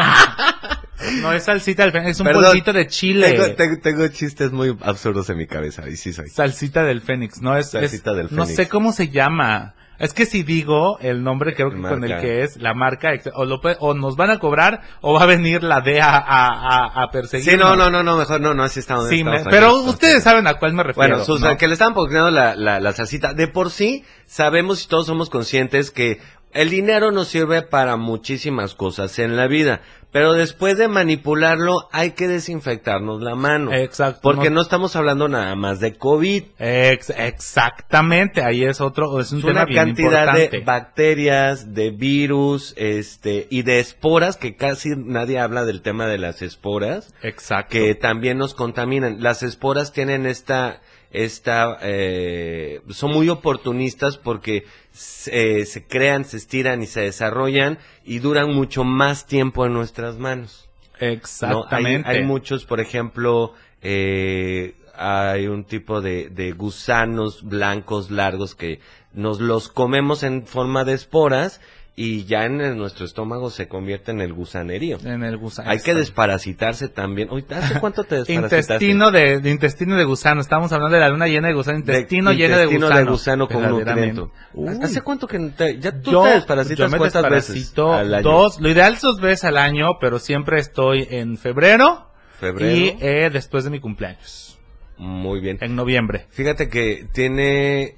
[1.20, 3.32] no es salsita del Fénix, es un Perdón, polvito de chile.
[3.32, 6.28] Tengo, tengo- tengo chistes muy absurdos en mi cabeza y sí soy.
[6.30, 8.56] Salsita del Fénix, no es, Salsita es- del no Fénix.
[8.56, 9.74] sé cómo se llama.
[9.98, 13.44] Es que si digo el nombre creo que con el que es la marca o,
[13.44, 17.10] lo o nos van a cobrar o va a venir la DEA a, a, a
[17.10, 17.54] perseguirnos.
[17.54, 19.08] Sí, no, no, no, no, mejor no, no, así estamos.
[19.08, 21.10] Sí, estamos me- pero ustedes saben a cuál me refiero.
[21.10, 21.56] Bueno, Susan, ¿no?
[21.58, 23.34] que le estaban poniendo la, la, la salsita.
[23.34, 26.20] De por sí, sabemos y todos somos conscientes que
[26.54, 29.80] el dinero nos sirve para muchísimas cosas en la vida.
[30.12, 33.72] Pero después de manipularlo, hay que desinfectarnos la mano.
[33.72, 34.20] Exacto.
[34.22, 36.44] Porque no- no estamos hablando nada más de COVID.
[36.60, 40.58] Ex- exactamente, ahí es otro, es un Es tema una bien cantidad importante.
[40.58, 46.18] de bacterias, de virus, este, y de esporas, que casi nadie habla del tema de
[46.18, 47.12] las esporas.
[47.22, 47.70] Exacto.
[47.72, 49.20] que también nos contaminan.
[49.20, 50.80] Las esporas tienen esta,
[51.14, 57.78] esta, eh, son muy oportunistas porque se, eh, se crean, se estiran y se desarrollan
[58.04, 60.68] y duran mucho más tiempo en nuestras manos.
[61.00, 61.06] ¿no?
[61.06, 62.08] Hay, Exactamente.
[62.08, 68.80] hay muchos, por ejemplo, eh, hay un tipo de, de gusanos blancos largos que
[69.12, 71.60] nos los comemos en forma de esporas
[71.96, 74.98] y ya en el- nuestro estómago se convierte en el gusanerío.
[75.04, 75.70] en el gusano.
[75.70, 77.28] Hay que desparasitarse también.
[77.50, 78.74] ¿hace cuánto te desparasitaste?
[78.86, 80.40] Intestino de, de intestino de gusano.
[80.40, 81.78] Estamos hablando de la luna llena de gusano.
[81.78, 83.04] Intestino De- lleno de intestino gusano.
[83.04, 84.30] de gusano con.
[84.54, 84.78] Uy.
[84.82, 88.14] ¿Hace cuánto que te, ya tú yo, te desparasitas yo me cuántas veces desparasito al
[88.14, 88.22] año?
[88.28, 92.08] dos, lo ideal dos veces al año, pero siempre estoy en febrero,
[92.40, 92.76] Febrero.
[92.76, 94.58] y eh, después de mi cumpleaños,
[94.98, 95.58] Muy bien.
[95.60, 96.26] en noviembre.
[96.30, 97.96] Fíjate que tiene,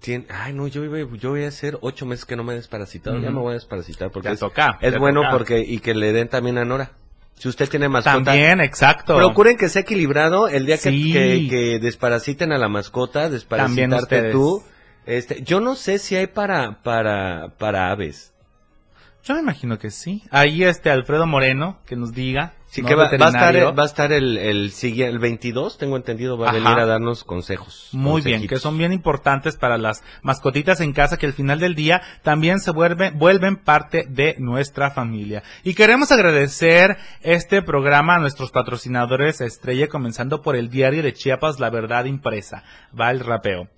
[0.00, 2.56] tiene, ay no, yo iba, yo voy a hacer ocho meses que no me he
[2.56, 3.32] desparasitado, ya Ujú.
[3.36, 5.32] me voy a desparasitar porque Ya es, toca, es ya bueno toca.
[5.32, 6.92] porque, y que le den también a Nora.
[7.36, 9.16] Si usted tiene mascota, También, exacto.
[9.16, 11.12] procuren que sea equilibrado el día que, Sí.
[11.12, 14.62] que, que desparasiten a la mascota, desparasitarte tú.
[15.06, 18.32] Este, yo no sé si hay para, para, para aves.
[19.24, 20.22] Yo me imagino que sí.
[20.30, 22.52] Ahí este Alfredo Moreno, que nos diga.
[22.70, 22.88] Sí, ¿no?
[22.88, 23.74] que va, va a estar, Veterinario.
[23.74, 26.58] va a estar el, el siguiente, el 22, tengo entendido, va a Ajá.
[26.58, 27.88] venir a darnos consejos.
[27.90, 31.74] Muy bien, que son bien importantes para las mascotitas en casa que al final del
[31.74, 35.42] día también se vuelven, vuelven parte de nuestra familia.
[35.64, 41.58] Y queremos agradecer este programa a nuestros patrocinadores estrella, comenzando por el diario de Chiapas,
[41.58, 42.62] La Verdad Impresa.
[42.98, 43.68] Va el rapeo.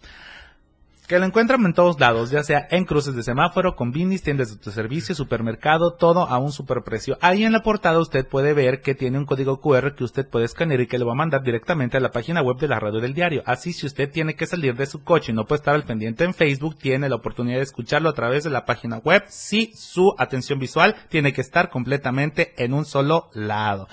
[1.06, 4.54] Que lo encuentran en todos lados, ya sea en cruces de semáforo, combinis, tiendas de
[4.54, 7.18] autoservicio, supermercado, todo a un superprecio.
[7.20, 10.44] Ahí en la portada usted puede ver que tiene un código QR que usted puede
[10.44, 13.00] escanear y que le va a mandar directamente a la página web de la radio
[13.00, 13.42] del diario.
[13.46, 16.22] Así si usted tiene que salir de su coche y no puede estar al pendiente
[16.24, 20.14] en Facebook, tiene la oportunidad de escucharlo a través de la página web si su
[20.18, 23.88] atención visual tiene que estar completamente en un solo lado.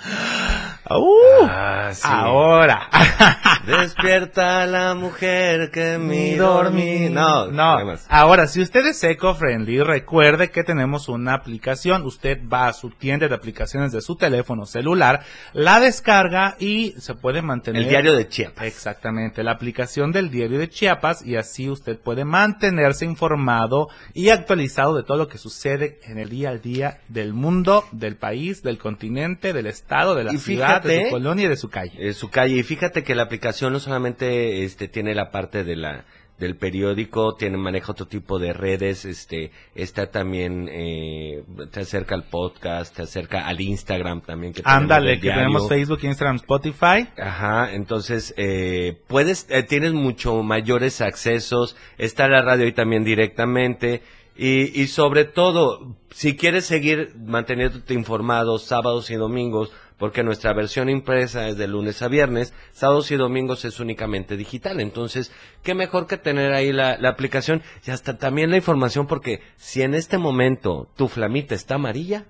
[0.90, 1.46] ¡Uh!
[1.48, 2.02] Ah, sí.
[2.04, 2.90] Ahora.
[3.66, 7.10] Despierta la mujer que mi dormí.
[7.10, 7.96] No, no.
[8.08, 12.04] Ahora, si usted es eco-friendly, recuerde que tenemos una aplicación.
[12.04, 15.24] Usted va a su tienda de aplicaciones de su teléfono celular,
[15.54, 17.84] la descarga y se puede mantener.
[17.84, 18.66] El diario de Chiapas.
[18.66, 24.96] Exactamente, la aplicación del diario de Chiapas y así usted puede mantenerse informado y actualizado
[24.96, 28.78] de todo lo que sucede en el día al día del mundo, del país, del
[28.78, 31.94] continente, del estado, de la Y ciudad, de su colonia y de su calle.
[31.98, 32.58] en su calle.
[32.58, 36.06] Y fíjate que la aplicación no solamente este tiene la parte de la
[36.40, 42.24] del periódico, tiene maneja otro tipo de redes, este está también eh, te acerca al
[42.24, 45.68] podcast, te acerca al Instagram también que Ándale, que tenemos.
[45.68, 47.10] Facebook, Instagram, Spotify.
[47.18, 54.02] Ajá, entonces eh, puedes, eh, tienes mucho mayores accesos, está la radio ahí también directamente
[54.38, 60.90] y, y sobre todo, si quieres seguir manteniéndote informado sábados y domingos, porque nuestra versión
[60.90, 65.32] impresa es de lunes a viernes, sábados y domingos es únicamente digital, entonces,
[65.62, 69.84] qué mejor que tener ahí la, la aplicación y hasta también la información, porque si
[69.84, 72.26] en este momento tu flamita está amarilla,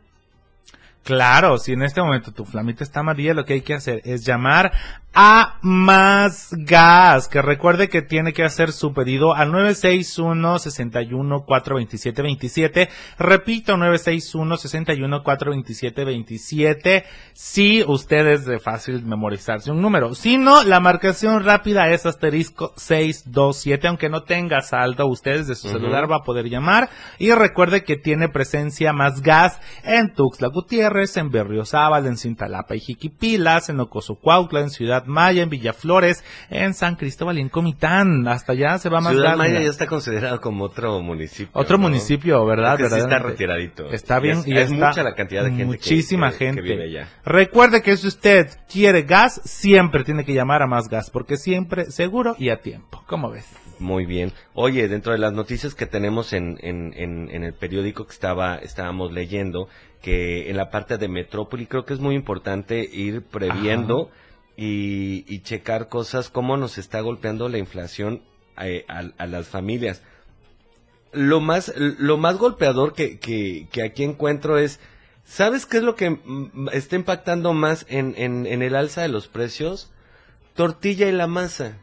[1.03, 4.25] Claro, si en este momento tu flamita está amarilla, lo que hay que hacer es
[4.25, 4.71] llamar
[5.13, 12.21] a Más Gas, que recuerde que tiene que hacer su pedido al 961 61 427
[12.21, 12.89] 27.
[13.17, 17.03] Repito, 961 61 427 27.
[17.33, 20.13] Si usted es de fácil memorizarse un número.
[20.13, 23.87] Si no, la marcación rápida es asterisco 627.
[23.87, 26.89] Aunque no tenga saldo, usted desde su celular va a poder llamar.
[27.17, 32.79] Y recuerde que tiene presencia Más Gas en Tuxtla Gutiérrez, en Berriozábal, en Cintalapa y
[32.79, 38.27] Jiquipilas, en Ocosocuautla, en Ciudad Maya, en Villaflores, en San Cristóbal y en Comitán.
[38.27, 41.49] Hasta allá se va más Ciudad Maya ya está considerado como otro municipio.
[41.53, 41.83] Otro ¿no?
[41.83, 42.77] municipio, ¿verdad?
[42.77, 43.89] Sí está retiradito.
[43.91, 44.37] Está Y bien.
[44.39, 46.61] es- y es está mucha la cantidad de gente que- Muchísima que- que gente.
[46.61, 47.07] vive allá.
[47.23, 51.91] Recuerde que si usted quiere gas, siempre tiene que llamar a más gas, porque siempre
[51.91, 53.03] seguro y a tiempo.
[53.07, 53.45] ¿Cómo ves?
[53.79, 54.33] Muy bien.
[54.53, 58.55] Oye, dentro de las noticias que tenemos en, en, en, en el periódico que estaba
[58.57, 59.69] estábamos leyendo,
[60.01, 64.09] que en la parte de Metrópoli creo que es muy importante ir previendo
[64.55, 68.21] y, y checar cosas, cómo nos está golpeando la inflación
[68.61, 70.01] eh, a, a las familias.
[71.11, 74.79] Lo más, lo más golpeador que, que, que aquí encuentro es,
[75.25, 76.19] ¿sabes qué es lo que
[76.71, 79.91] está impactando más en, en, en el alza de los precios?
[80.53, 81.77] Tortilla y la masa.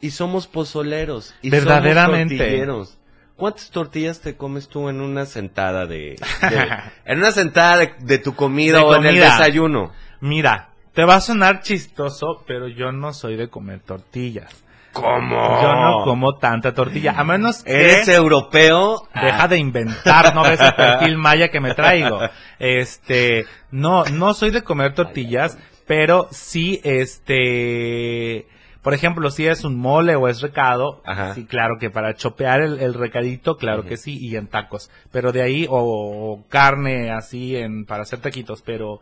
[0.00, 1.34] Y somos pozoleros.
[1.42, 2.36] Y Verdaderamente.
[2.36, 2.98] Somos tortilleros.
[3.40, 6.16] ¿Cuántas tortillas te comes tú en una sentada de...
[6.42, 6.68] de-
[7.06, 9.92] en una sentada de, de tu comida De o en el desayuno?
[10.20, 14.62] Mira, te va a sonar chistoso, pero yo no soy de comer tortillas.
[14.92, 15.62] ¿Cómo?
[15.62, 17.72] Yo no como tanta tortilla, a menos que...
[17.72, 19.08] ¿Eres europeo?
[19.14, 22.18] Deja de inventar, no ves el perfil maya que me traigo.
[22.58, 28.46] Este, no, no soy de comer tortillas, pero sí, este,
[28.82, 31.34] por ejemplo, si es un mole o es recado, Ajá.
[31.34, 34.90] sí, claro que para chopear el, el recadito, claro que sí, y en tacos.
[35.12, 39.00] Pero de ahí, o, o carne así en, para hacer taquitos, pero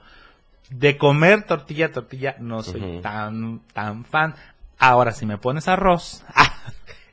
[0.70, 4.34] de comer tortilla, tortilla, no soy tan, tan fan.
[4.78, 6.24] Ahora, si me pones arroz,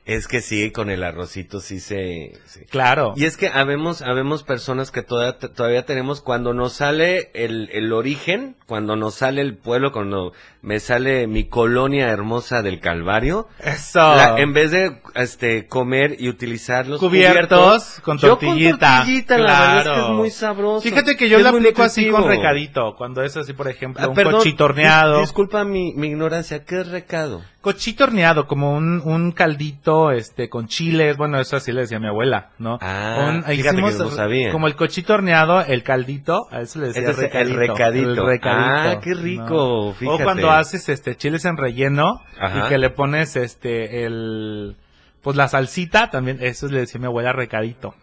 [0.05, 2.33] Es que sí, con el arrocito sí se...
[2.45, 2.59] sí.
[2.69, 3.13] claro.
[3.15, 7.91] Y es que habemos, habemos personas que todavía, todavía tenemos, cuando nos sale el, el
[7.91, 13.99] origen, cuando nos sale el pueblo, cuando me sale mi colonia hermosa del Calvario, Eso.
[14.15, 18.77] la- en vez de este comer y utilizar los cubiertos con yo tortillita.
[18.77, 20.03] con tortillita, la verdad es que Claro.
[20.03, 20.81] es muy sabroso.
[20.81, 24.15] Fíjate que yo lo aplico así con recadito, cuando es así, por ejemplo, Ah, un
[24.15, 25.17] perdón, cochito horneado.
[25.17, 27.41] dis- disculpa mi, mi ignorancia, ¿qué es recado?
[27.61, 32.07] Cochito horneado, como un, un caldito, este, con chiles, bueno, eso así le decía mi
[32.07, 32.77] abuela, ¿no?
[32.81, 34.51] Ah, Un- fíjate que no sabía.
[34.51, 37.57] Como el cochito horneado, el caldito, a eso le decía es el recadito.
[37.57, 38.09] recadito.
[38.09, 38.61] el recadito,
[38.97, 39.93] Ah, qué rico, ¿no?
[39.93, 40.21] fíjate.
[40.21, 42.65] O cuando haces, este, chiles en relleno, Ajá.
[42.65, 44.75] y que le pones, este, el,
[45.21, 47.95] pues la salsita, también, eso le decía mi abuela recadito.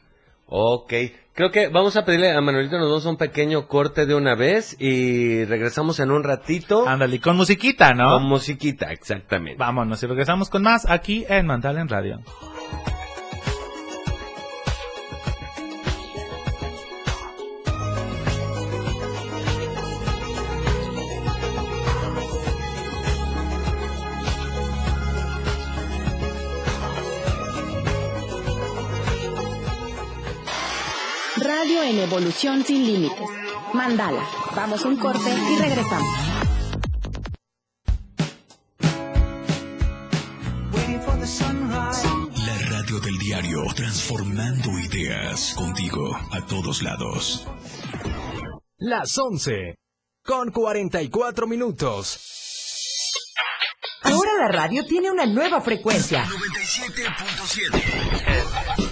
[0.47, 0.93] Ok,
[1.35, 4.77] creo que vamos a pedirle a Manuelito nos damos un pequeño corte de una vez
[4.79, 8.11] y regresamos en un ratito Ándale, con musiquita, ¿no?
[8.11, 9.59] con musiquita, exactamente.
[9.59, 12.21] Vámonos y regresamos con más aquí en Mandal en Radio.
[31.85, 33.29] En evolución sin límites.
[33.75, 34.25] Mandala.
[34.55, 36.17] Vamos a un corte y regresamos.
[42.47, 47.49] La radio del diario, transformando ideas contigo a todos lados.
[48.79, 49.75] Las 11
[50.25, 52.21] con 44 minutos.
[54.03, 56.25] Ahora Ahora la radio tiene una nueva frecuencia.
[56.27, 58.92] 97.7.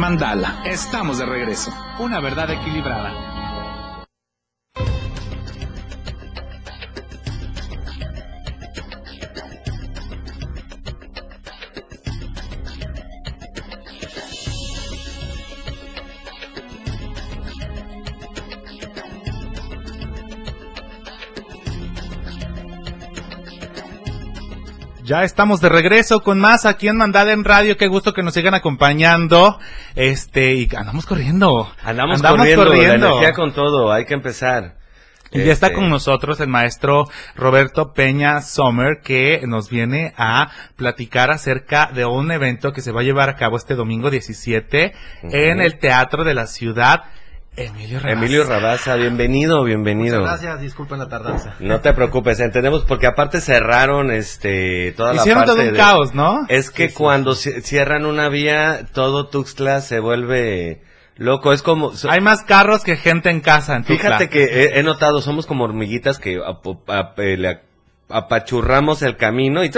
[0.00, 1.70] Mandala, estamos de regreso.
[1.98, 3.39] Una verdad equilibrada.
[25.10, 27.76] Ya estamos de regreso con más aquí en Mandala en Radio.
[27.76, 29.58] Qué gusto que nos sigan acompañando.
[29.96, 31.68] Este, y andamos corriendo.
[31.82, 34.76] Andamos, corriendo, la energía con todo, hay que empezar.
[35.32, 40.52] Y ya está Este, con nosotros el maestro Roberto Peña Sommer, que nos viene a
[40.76, 44.92] platicar acerca de un evento que se va a llevar a cabo este domingo 17
[45.24, 47.02] en el Teatro de la Ciudad.
[47.56, 48.12] Emilio Rabasa.
[48.18, 50.22] Emilio Rabasa, bienvenido, bienvenido.
[50.22, 51.54] Gracias, disculpen la tardanza.
[51.58, 55.78] No te preocupes, entendemos porque aparte cerraron este toda la Hicieron parte todo un de-
[55.78, 56.46] caos, ¿no?
[56.48, 60.82] Es que cuando ci- cierran una vía, todo Tuxtla se vuelve
[61.16, 63.96] loco, es como so- Hay más carros que gente en casa en Tuxtla.
[64.18, 67.60] Fíjate que he, he notado, somos como hormiguitas que apo- ap- eh, le
[68.10, 69.70] apachurramos el camino y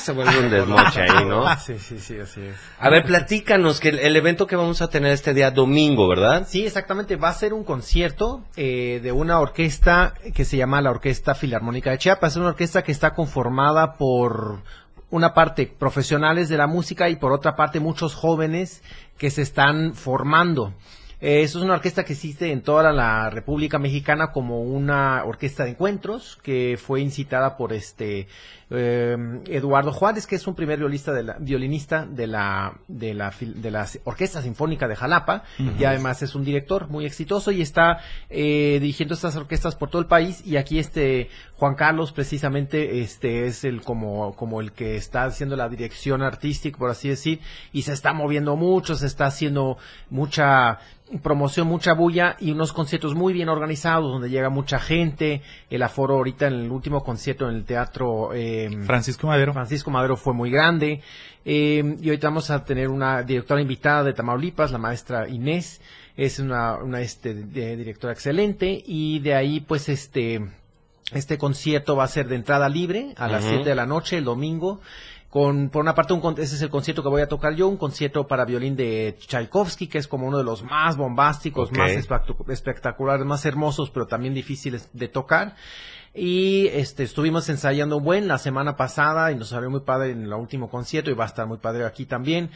[0.00, 1.44] se vuelve un desmoche ahí, ¿no?
[1.58, 2.56] Sí, sí, sí, así es.
[2.78, 6.46] A ver, platícanos que el, el evento que vamos a tener este día domingo, ¿verdad?
[6.48, 7.16] Sí, exactamente.
[7.16, 11.90] Va a ser un concierto eh, de una orquesta que se llama la Orquesta Filarmónica
[11.90, 12.32] de Chiapas.
[12.32, 14.62] Es una orquesta que está conformada por
[15.10, 18.82] una parte profesionales de la música y por otra parte muchos jóvenes
[19.18, 20.72] que se están formando.
[21.20, 25.64] Eh, eso es una orquesta que existe en toda la República Mexicana como una orquesta
[25.64, 28.26] de encuentros que fue incitada por este
[28.72, 29.16] eh,
[29.48, 33.70] Eduardo Juárez, que es un primer violista de la- violinista de la, de la de
[33.70, 35.42] la Orquesta Sinfónica de Jalapa
[35.78, 37.98] y además es un director muy exitoso y está
[38.30, 43.46] eh, dirigiendo estas orquestas por todo el país y aquí este Juan Carlos precisamente este
[43.46, 47.40] es el como como el que está haciendo la dirección artística por así decir
[47.72, 49.78] y se está moviendo mucho, se está haciendo
[50.10, 50.78] mucha
[51.22, 55.42] promoción, mucha bulla y unos conciertos muy bien organizados donde llega mucha gente.
[55.68, 59.52] El aforo ahorita en el último concierto en el teatro eh, Francisco Madero.
[59.52, 61.00] Francisco Madero fue muy grande.
[61.44, 65.80] Eh, y ahorita vamos a tener una directora invitada de Tamaulipas, la maestra Inés.
[66.16, 68.82] Es una, una este, de- directora excelente.
[68.86, 70.40] Y de ahí, pues, este,
[71.12, 73.54] este concierto va a ser de entrada libre a las Ujú.
[73.54, 74.80] 7 de la noche, el domingo.
[75.30, 77.76] Con, por una parte, un, ese es el concierto que voy a tocar yo, un
[77.76, 82.50] concierto para violín de Tchaikovsky, que es como uno de los más bombásticos, más espectac-
[82.50, 85.54] espectaculares, más hermosos, pero también difíciles de tocar.
[86.12, 90.32] Y este estuvimos ensayando buen la semana pasada y nos salió muy padre en el
[90.32, 92.50] último concierto y va a estar muy padre aquí también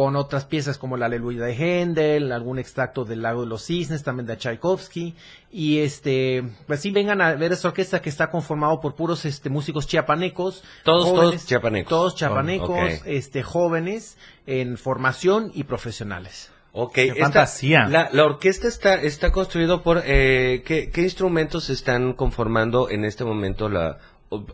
[0.00, 4.02] con otras piezas como la Aleluya de Händel, algún extracto del Lago de los Cisnes,
[4.02, 5.14] también de Tchaikovsky
[5.52, 9.50] y este pues sí vengan a ver esta orquesta que está conformado por puros este
[9.50, 11.90] músicos chiapanecos, Todos, todos chiapanecos.
[11.90, 13.02] todos chiapanecos, Ok.
[13.04, 16.50] este jóvenes en formación y profesionales.
[16.72, 17.86] Ok, Qué esta- fantasía.
[17.86, 23.22] La, la orquesta está, está construido por, eh, ¿qué, qué instrumentos están conformando en este
[23.24, 23.98] momento la,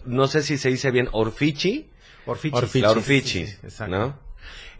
[0.06, 1.88] no sé si se dice bien, Orfici?
[2.26, 2.80] Orfichi.
[2.80, 3.96] La Orfici, Sí, sí, exacto.
[3.96, 4.25] ¿no?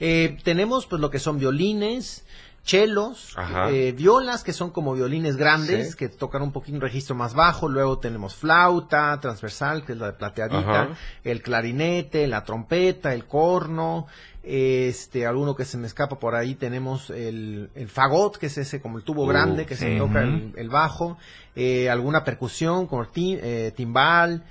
[0.00, 2.24] Eh, tenemos pues lo que son violines,
[2.64, 3.36] chelos,
[3.70, 5.96] eh, violas que son como violines grandes Sí.
[5.96, 10.06] que tocan un poquito un registro más bajo, luego tenemos flauta transversal que es la
[10.06, 10.88] de plateadita, Ajá.
[11.22, 14.08] el clarinete, la trompeta, el corno,
[14.42, 18.80] este, alguno que se me escapa por ahí tenemos el, el fagot que es ese
[18.80, 21.18] como el tubo Uh, grande que se toca el, el bajo,
[21.54, 24.42] eh, alguna percusión como ti- eh, timbal.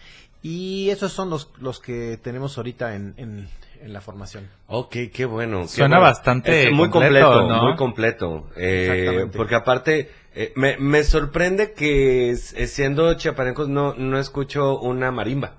[0.42, 3.50] Y esos son los, los que tenemos ahorita en, en,
[3.82, 4.48] en la formación.
[4.68, 5.62] Ok, qué bueno.
[5.62, 6.10] qué Suena bueno.
[6.12, 7.64] bastante Es muy completo, completo, ¿no?
[7.64, 8.50] muy completo.
[8.56, 9.38] Eh, Exactamente.
[9.38, 12.36] porque aparte, eh, me, me sorprende que eh,
[12.68, 15.58] siendo chiapanecos no, no escucho una marimba.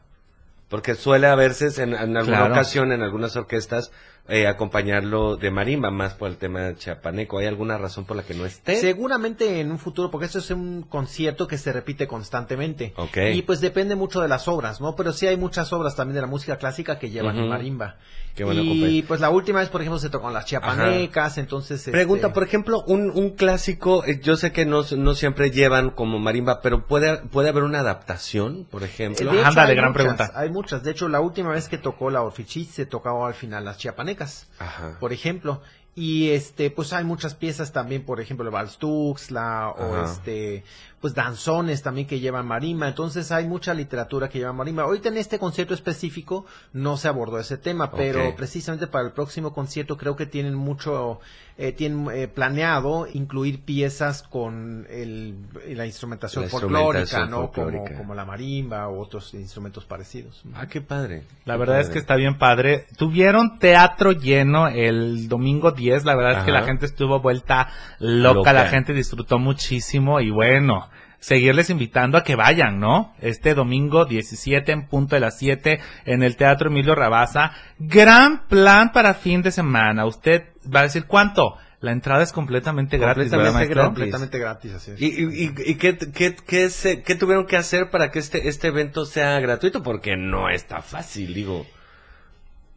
[0.69, 2.53] Porque suele haberse en, en alguna Claro.
[2.55, 3.93] ocasión, en algunas orquestas,
[4.29, 7.39] eh, acompañarlo de marimba, más por el tema chiapaneco.
[7.39, 8.77] ¿Hay alguna razón por la que no esté?
[8.77, 12.93] Seguramente en un futuro, porque esto es un concierto que se repite constantemente.
[12.97, 13.18] Ok.
[13.35, 14.97] Y pues depende mucho de las obras, ¿no?
[14.97, 17.97] Pero sí hay muchas obras también de la música clásica que llevan marimba.
[18.37, 21.79] Qué bueno, y pues la última vez, por ejemplo, se tocó en las chiapanecas, entonces...
[21.79, 25.89] este, Pregunta, por ejemplo, un, un clásico, eh, yo sé que no, no siempre llevan
[25.89, 29.33] como marimba, pero puede, puede haber una adaptación, por ejemplo.
[29.33, 30.33] De hecho, Ándale, hay gran muchas, pregunta.
[30.35, 30.83] Hay muchas.
[30.83, 34.16] De hecho, la última vez que tocó la Orfichis se tocaba al final las chiapanecas,
[34.59, 34.97] Ajá.
[35.01, 35.62] por ejemplo.
[35.99, 40.62] Y este, pues hay muchas piezas también, por ejemplo, el Vals Tuxtla, o este,
[41.07, 42.88] pues danzones también que llevan marimba.
[42.88, 44.82] Entonces hay mucha literatura que lleva marimba.
[44.82, 49.52] Ahorita en este concierto específico no se abordó ese tema, pero precisamente para el próximo
[49.52, 51.20] concierto creo que tienen mucho,
[51.59, 55.36] eh, tienen eh, planeado incluir piezas con el,
[55.76, 57.52] la instrumentación La folclórica, instrumentación ¿no?
[57.52, 57.98] Como, folclórica.
[57.98, 60.42] como la marimba u otros instrumentos parecidos.
[60.54, 61.22] Ah, qué padre.
[61.44, 62.86] La Qué verdad es que está bien padre.
[62.96, 66.04] Tuvieron teatro lleno el domingo 10.
[66.04, 67.68] La verdad es que la gente estuvo vuelta
[68.00, 68.52] loca, Loca.
[68.52, 70.88] La gente disfrutó muchísimo y bueno,
[71.27, 73.12] seguirles invitando a que vayan, ¿no?
[73.20, 77.51] Este domingo 17 en punto de las 7 en el Teatro Emilio Rabaza.
[77.81, 80.07] Gran plan para fin de semana.
[80.07, 81.57] Usted va a decir cuánto.
[81.81, 83.89] La entrada es completamente gratis, ¿verdad, Completamente gratis.
[83.89, 85.03] Completamente gratis, así es.
[85.03, 88.49] ¿Y, y, y- y qué, qué, qué se- qué tuvieron que hacer para que este,
[88.49, 89.83] este evento sea gratuito?
[89.83, 91.66] Porque no está fácil, digo.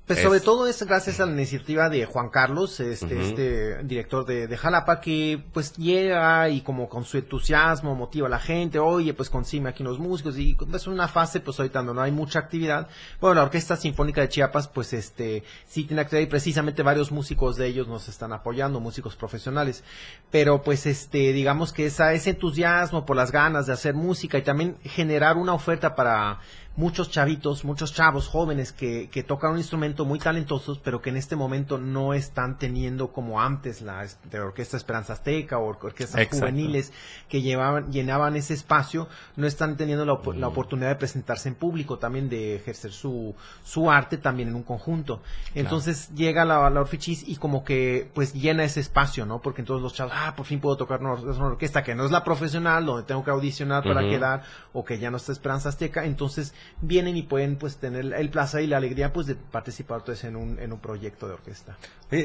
[0.09, 4.25] Pues Es- sobre todo es gracias a la iniciativa de Juan Carlos, este, este director
[4.25, 8.79] de, de Jalapa, que pues llega y como con su entusiasmo motiva a la gente,
[8.79, 12.11] oye, pues consigue aquí los músicos y es una fase, pues ahorita no, no hay
[12.11, 12.87] mucha actividad.
[13.21, 17.55] Bueno, la Orquesta Sinfónica de Chiapas, pues este, sí tiene actividad y precisamente varios músicos
[17.55, 19.83] de ellos nos están apoyando, músicos profesionales.
[20.31, 24.41] Pero pues este, digamos que esa, ese entusiasmo por las ganas de hacer música y
[24.41, 26.39] también generar una oferta para
[26.75, 31.17] muchos chavitos, muchos chavos jóvenes que, que tocan un instrumento muy talentosos, pero que en
[31.17, 36.21] este momento no están teniendo como antes la de Orquesta Esperanza Azteca o or- orquestas
[36.21, 36.37] Exacto.
[36.37, 36.93] juveniles
[37.27, 41.55] que llevaban, llenaban ese espacio, no están teniendo la, op- la oportunidad de presentarse en
[41.55, 45.21] público, también de ejercer su, su arte también en un conjunto.
[45.55, 49.41] Entonces llega la, la Orfichis y como que pues llena ese espacio, ¿no?
[49.41, 52.05] Porque entonces los chavos, ah, por fin puedo tocar una, or- una orquesta que no
[52.05, 55.67] es la profesional, donde tengo que audicionar para quedar, o que ya no está Esperanza
[55.69, 59.99] Azteca, entonces vienen y pueden pues tener el placer y la alegría pues de participar
[59.99, 61.77] entonces en un, en un proyecto de orquesta.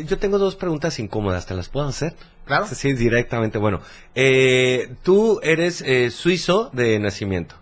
[0.06, 2.14] Yo tengo dos preguntas incómodas, ¿te las puedo hacer?
[2.46, 2.66] Claro.
[2.66, 3.58] Sí, directamente.
[3.58, 3.80] Bueno,
[4.14, 7.56] eh, tú eres eh, suizo de nacimiento.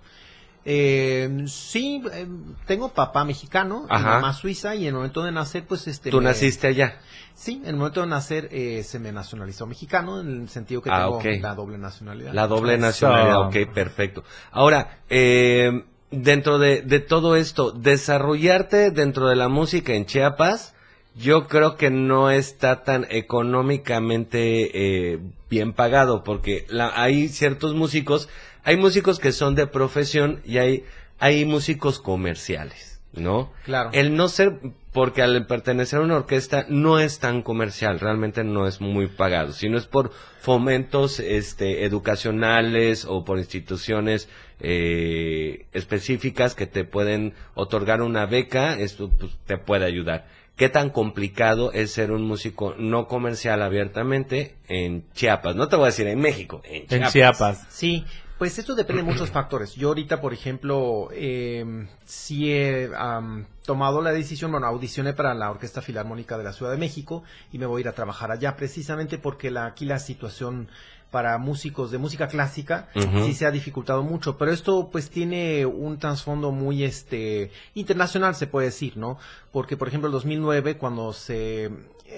[0.64, 2.26] Eh, sí, eh,
[2.66, 6.10] tengo papá mexicano, y mamá suiza y en el momento de nacer pues este...
[6.10, 7.00] Tú me- naciste allá.
[7.34, 10.90] Sí, en el momento de nacer eh, se me nacionalizó mexicano en el sentido que
[10.92, 12.32] Ah, tengo la doble nacionalidad.
[12.32, 14.22] La doble nacionalidad, ok, perfecto.
[14.52, 20.74] Ahora, eh, dentro de, todo esto, desarrollarte dentro de la música en Chiapas,
[21.14, 25.18] yo creo que no está tan económicamente eh,
[25.50, 28.28] bien pagado, porque la- hay ciertos músicos,
[28.64, 30.84] hay músicos que son de profesión y hay,
[31.18, 33.52] hay músicos comerciales, ¿no?
[33.64, 33.90] Claro.
[33.92, 34.58] El no ser,
[34.92, 39.52] porque al pertenecer a una orquesta no es tan comercial, realmente no es muy pagado,
[39.52, 44.28] sino es por fomentos este, educacionales o por instituciones
[44.60, 50.26] eh, específicas que te pueden otorgar una beca, esto pues, te puede ayudar.
[50.56, 55.56] ¿Qué tan complicado es ser un músico no comercial abiertamente en Chiapas?
[55.56, 57.06] No te voy a decir en México, en Chiapas.
[57.06, 57.66] En Chiapas.
[57.70, 58.04] Sí,
[58.42, 59.76] pues esto depende de muchos factores.
[59.76, 65.48] Yo ahorita, por ejemplo, eh, sí he am, tomado la decisión, bueno, audicioné para la
[65.48, 67.22] Orquesta Filarmónica de la Ciudad de México
[67.52, 70.66] y me voy a ir a trabajar allá precisamente porque la, aquí la situación
[71.12, 75.98] para músicos de música clásica sí se ha dificultado mucho, pero esto pues tiene un
[75.98, 79.18] trasfondo muy este internacional se puede decir, ¿no?
[79.52, 81.70] Porque por ejemplo el 2009 cuando se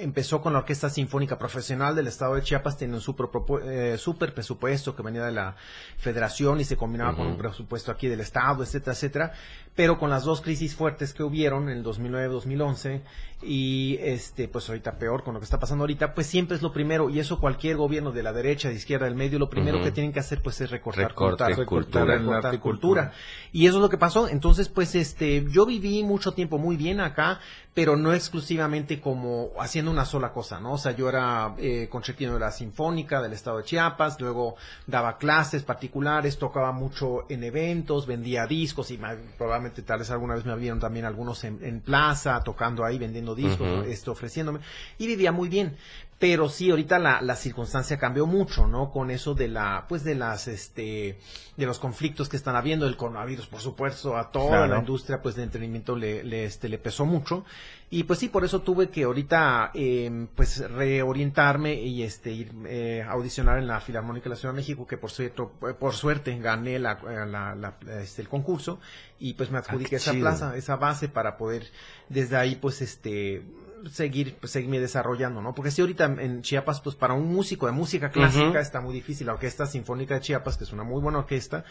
[0.03, 3.29] empezó con la Orquesta Sinfónica Profesional del Estado de Chiapas, tenía un super,
[3.65, 5.57] eh, super presupuesto que venía de la
[5.99, 9.33] Federación y se combinaba con un presupuesto aquí del Estado, etcétera, etcétera.
[9.75, 13.03] Pero con las dos crisis fuertes que hubieron en el 2009-2011
[13.45, 16.73] y este pues ahorita peor con lo que está pasando ahorita, pues siempre es lo
[16.73, 19.91] primero y eso cualquier gobierno de la derecha, de izquierda, del medio, lo primero que
[19.91, 22.05] tienen que hacer pues es recortar, Recorte, cortar, cultura.
[22.05, 23.03] recortar, recortar Arte y cultura.
[23.03, 23.13] cultura.
[23.53, 24.29] Y eso es lo que pasó.
[24.29, 27.41] Entonces, pues, este, yo viví mucho tiempo muy bien acá,
[27.73, 30.75] pero no exclusivamente como haciendo una sola cosa, ¿no?
[30.75, 35.19] O sea, yo era eh, concertino de la Sinfónica del Estado de Chiapas, luego daba
[35.19, 39.01] clases particulares, tocaba mucho en eventos, vendía discos y
[39.37, 43.34] probablemente tal vez alguna vez me vieron también algunos en, en plaza, tocando ahí, vendiendo
[43.37, 44.61] discos, este, ofreciéndome,
[44.99, 45.77] y vivía muy bien.
[46.19, 48.91] Pero sí ahorita la, la circunstancia cambió mucho, ¿no?
[48.91, 51.19] Con eso de la, pues de las, este,
[51.57, 54.75] de los conflictos que están habiendo, el coronavirus, por supuesto, a toda Claro.
[54.75, 57.45] la industria, pues de entretenimiento le, le, este, le pesó mucho,
[57.91, 63.05] y pues sí, por eso tuve que ahorita, eh, pues reorientarme y este, ir eh,
[63.07, 65.95] a audicionar en la Filarmónica de la Ciudad de México, que por cierto, eh, por
[65.95, 68.81] suerte gané la, la- la- este, el concurso,
[69.19, 70.23] y pues me adjudiqué qué esa chido.
[70.23, 71.67] plaza, esa base para poder
[72.09, 73.43] desde ahí pues este
[73.91, 75.55] seguir pues, seguirme desarrollando, ¿no?
[75.55, 79.27] Porque si ahorita en Chiapas pues para un músico de música clásica está muy difícil.
[79.27, 81.65] La Orquesta Sinfónica de Chiapas, que es una muy buena orquesta,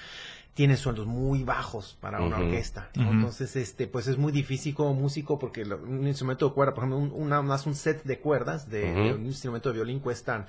[0.54, 2.90] tiene sueldos muy bajos para una orquesta.
[3.12, 6.84] Entonces, este, pues es muy difícil como músico porque lo- un instrumento de cuerda, por
[6.84, 10.46] ejemplo, un, una, más un set de cuerdas de, de un instrumento de violín cuestan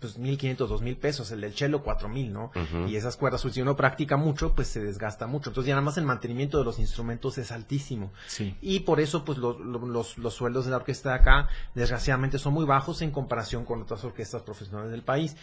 [0.00, 2.50] pues 1500, 2000 pesos, el del cello 4000, ¿no?
[2.86, 5.50] Y esas cuerdas, pues, si uno practica mucho, pues se desgasta mucho.
[5.50, 8.12] Entonces, ya nada más el mantenimiento de los instrumentos es altísimo.
[8.26, 8.56] Sí.
[8.60, 12.54] Y por eso, pues, los, los, los sueldos de la orquesta de acá, desgraciadamente, son
[12.54, 15.36] muy bajos en comparación con otras orquestas profesionales del país.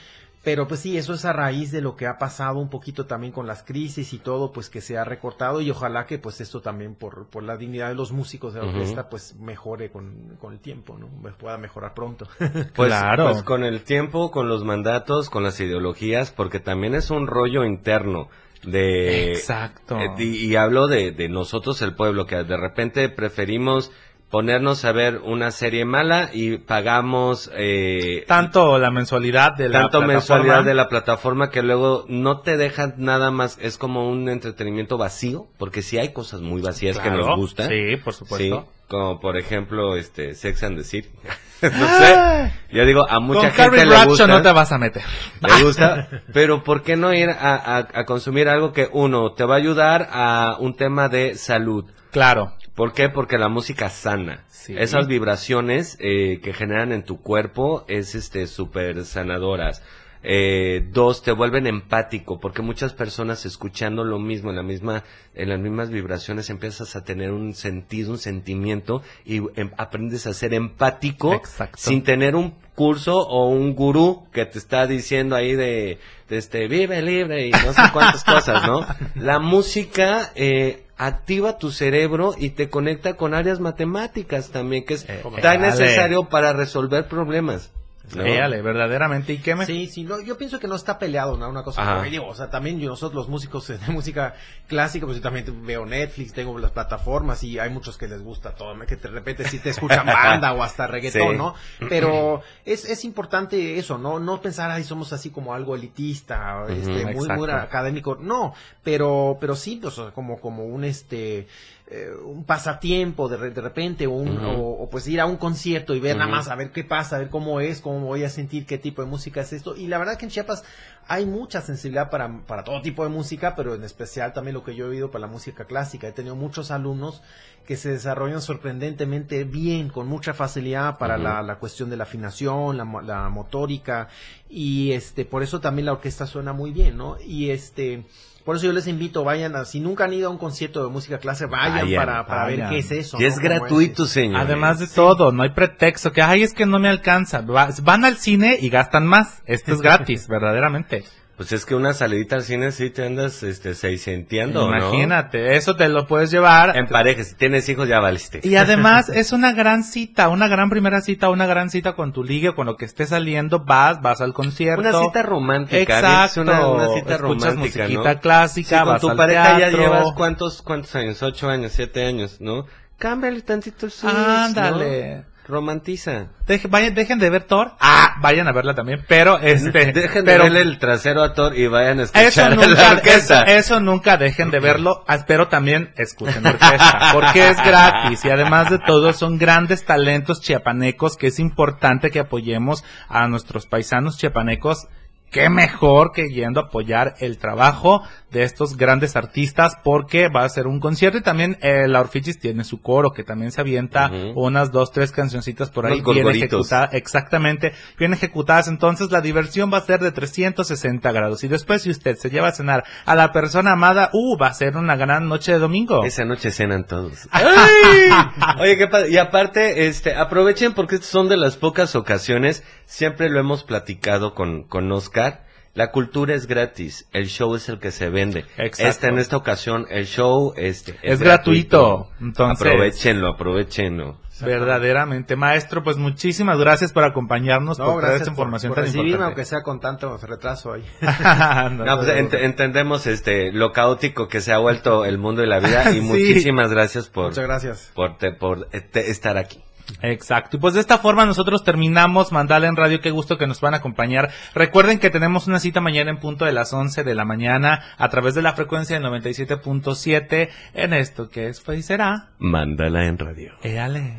[0.45, 3.33] Pero, pues sí, eso es a raíz de lo que ha pasado un poquito también
[3.33, 5.59] con las crisis y todo, pues, que se ha recortado.
[5.59, 8.67] Y ojalá que, pues, esto también, por, por la dignidad de los músicos de la
[8.67, 11.09] orquesta, pues, mejore con, con el tiempo, ¿no?
[11.37, 12.27] Pueda mejorar pronto.
[12.37, 13.31] Pues, Claro.
[13.31, 17.65] pues con el tiempo, con los mandatos, con las ideologías, porque también es un rollo
[17.65, 18.29] interno
[18.63, 19.31] de...
[19.31, 19.97] Exacto.
[19.97, 23.91] Eh, y, y hablo de, de nosotros, el pueblo, que de repente preferimos
[24.29, 29.99] ponernos a ver una serie mala y pagamos eh, Tanto la mensualidad de la tanto
[29.99, 34.27] plataforma- mensualidad de la plataforma que luego no te dejan nada más, es como un
[34.27, 37.69] entretenimiento vacío, porque sí hay cosas muy vacías que nos gustan.
[37.69, 38.61] Sí, por supuesto.
[38.61, 41.09] Sí, como por ejemplo este Sex and the City.
[41.61, 41.69] no
[41.99, 42.51] sé.
[42.71, 44.27] Yo digo, a mucha Con gente Carrie le Bradshaw gusta.
[44.27, 45.03] no te vas a meter.
[45.41, 49.45] Le gusta, pero ¿por qué no ir a, a- a consumir algo que uno te
[49.45, 51.85] va a ayudar a un tema de salud?
[52.11, 52.53] Claro.
[52.75, 53.09] ¿Por qué?
[53.09, 54.43] Porque la música sana.
[54.47, 54.75] Sí.
[54.77, 59.81] Esas vibraciones eh, que generan en tu cuerpo es este súper sanadoras.
[60.27, 65.03] Eh, dos, te vuelven empático, porque muchas personas escuchando lo mismo, en la misma,
[65.35, 70.33] en las mismas vibraciones, empiezas a tener un sentido, un sentimiento, y em- aprendes a
[70.33, 71.77] ser empático Exacto.
[71.77, 76.67] sin tener un curso o un gurú que te está diciendo ahí de, de este,
[76.67, 78.83] vive libre y no sé cuántas cosas, ¿no?
[79.15, 85.05] La música, eh, activa tu cerebro y te conecta con áreas matemáticas también, que es
[85.09, 85.67] Eh, tan dale.
[85.71, 87.71] necesario para resolver problemas.
[88.13, 88.23] ¿No?
[88.23, 89.33] Véale, verdaderamente.
[89.33, 89.65] ¿Y qué me...
[89.65, 91.49] Sí, sí, no, yo pienso que no está peleado ¿no?
[91.49, 94.35] una cosa digo, o sea, también yo, nosotros los músicos de música
[94.67, 98.55] clásica, pues yo también veo Netflix, tengo las plataformas y hay muchos que les gusta
[98.55, 101.37] todo, que de repente sí te escuchan banda o hasta reggaetón, Sí.
[101.37, 101.55] ¿no?
[101.89, 104.19] Pero es, es importante eso, ¿no?
[104.19, 107.55] No pensar, ay, somos así como algo elitista, este, muy, muy exacto.
[107.55, 108.53] académico, no,
[108.83, 111.47] pero, pero sí, pues, o sea, como, como un este,
[111.87, 115.93] eh, un pasatiempo de, de repente o, un, o, o, pues ir a un concierto
[115.93, 118.29] y ver nada más a ver qué pasa, a ver cómo es, cómo voy a
[118.29, 119.75] sentir, qué tipo de música es esto.
[119.75, 120.63] Y la verdad que en Chiapas
[121.07, 124.73] hay mucha sensibilidad para, para todo tipo de música, pero en especial también lo que
[124.73, 126.07] yo he oído para la música clásica.
[126.07, 127.21] He tenido muchos alumnos
[127.67, 132.77] que se desarrollan sorprendentemente bien, con mucha facilidad para la, la cuestión de la afinación,
[132.77, 134.07] la, la motórica,
[134.49, 137.17] y este, por eso también la orquesta suena muy bien, ¿no?
[137.21, 138.05] Y este,
[138.45, 140.89] por eso yo les invito, vayan a, si nunca han ido a un concierto de
[140.91, 143.17] música clásica, vayan, Vayan, para, para ver qué es eso.
[143.19, 143.27] Y ¿no?
[143.27, 144.39] es ¿Cómo gratuito, señor.
[144.39, 147.41] Además de todo, no hay pretexto que, ay, es que no me alcanza.
[147.41, 149.41] Va- Van al cine y gastan más.
[149.45, 151.03] Esto es gratis, verdaderamente.
[151.37, 154.77] Pues es que una salidita al cine sí te andas este, seisenteando, ¿no?
[154.77, 156.77] Imagínate, eso te lo puedes llevar.
[156.77, 158.39] En pareja, si tienes hijos ya valiste.
[158.43, 162.23] Y además es una gran cita, una gran primera cita, una gran cita con tu
[162.23, 164.87] ligue, con lo que esté saliendo, vas, vas al concierto.
[164.87, 166.41] Una cita romántica, Exacto.
[166.41, 168.19] Una, una cita Escuchas romántica, musiquita ¿no?
[168.21, 169.77] clásica, Sí, con vas tu al pareja teatro.
[169.77, 172.65] ya llevas cuántos, cuántos años, ocho años, siete años, ¿no?
[172.97, 175.15] Cámbiale tantito el switch, Ándale.
[175.17, 175.34] ¿no?
[175.47, 176.27] Romantiza.
[176.47, 177.73] Deje- vayan- dejen de ver Thor.
[177.79, 179.03] Ah, vayan a verla también.
[179.07, 182.49] Pero este, Dejen pero de verle el trasero a Thor y vayan a eso escuchar
[182.57, 183.41] la nunca, eso, orquesta.
[183.43, 185.03] eso nunca dejen de verlo.
[185.07, 189.85] Ah, Pero también escuchen la orquesta, porque es gratis y además de todo son grandes
[189.85, 194.87] talentos chiapanecos que es importante que apoyemos a nuestros paisanos chiapanecos.
[195.31, 200.49] Qué mejor que yendo a apoyar el trabajo de estos grandes artistas porque va a
[200.49, 204.11] ser un concierto y también eh, la Orfichis tiene su coro que también se avienta
[204.35, 208.67] unas dos, tres cancioncitas por ahí Unos bien ejecutadas, exactamente, bien ejecutadas.
[208.67, 212.49] Entonces la diversión va a ser de 360 grados y después si usted se lleva
[212.49, 216.03] a cenar a la persona amada, uh, va a ser una gran noche de domingo.
[216.03, 217.27] Esa noche cenan todos.
[218.59, 219.09] Oye, qué padre.
[219.11, 224.63] Y aparte, este, aprovechen porque son de las pocas ocasiones, siempre lo hemos platicado con,
[224.63, 225.24] con Oscar.
[225.73, 228.45] La cultura es gratis, el show es el que se vende.
[228.57, 228.87] Exacto.
[228.87, 232.09] Esta, en esta ocasión, el show este, Es gratuito.
[232.21, 234.21] Entonces- Aprovechenlo, aprovechenlo.
[234.41, 239.09] Verdaderamente, maestro, pues muchísimas gracias por acompañarnos, No, por traer esta información por tan recibirme,
[239.11, 239.31] importante.
[239.33, 240.83] aunque sea con tanto retraso ahí.
[241.71, 245.59] No, pues, ent- entendemos este lo caótico que se ha vuelto el mundo y la
[245.59, 246.01] vida y Sí.
[246.01, 247.91] muchísimas gracias por Muchas gracias.
[247.93, 249.61] por te- por estar aquí.
[250.01, 250.57] Exacto.
[250.57, 253.01] Y pues de esta forma nosotros terminamos Mandala en Radio.
[253.01, 254.31] Qué gusto que nos puedan acompañar.
[254.53, 258.09] Recuerden que tenemos una cita mañana en punto de las 11 de la mañana a
[258.09, 262.29] través de la frecuencia del 97.7 en esto que es, pues y será.
[262.39, 263.53] Mándala en radio.
[263.63, 264.17] Éale.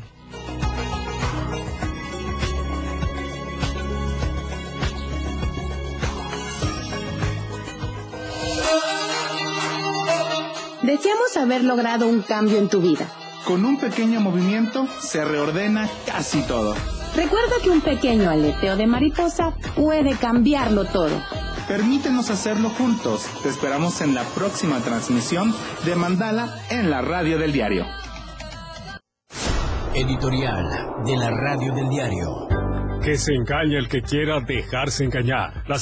[10.81, 13.09] Deseamos haber logrado un cambio en tu vida.
[13.47, 16.75] Con un pequeño movimiento se reordena casi todo.
[17.15, 21.23] Recuerda que un pequeño aleteo de mariposa puede cambiarlo todo.
[21.65, 23.25] Permítenos hacerlo juntos.
[23.43, 27.85] Te esperamos en la próxima transmisión de Mandala en la radio del diario.
[29.93, 30.65] Editorial
[31.05, 32.49] de la Radio del Diario.
[33.01, 35.63] Que se engañe el que quiera dejarse engañar.
[35.67, 35.75] Las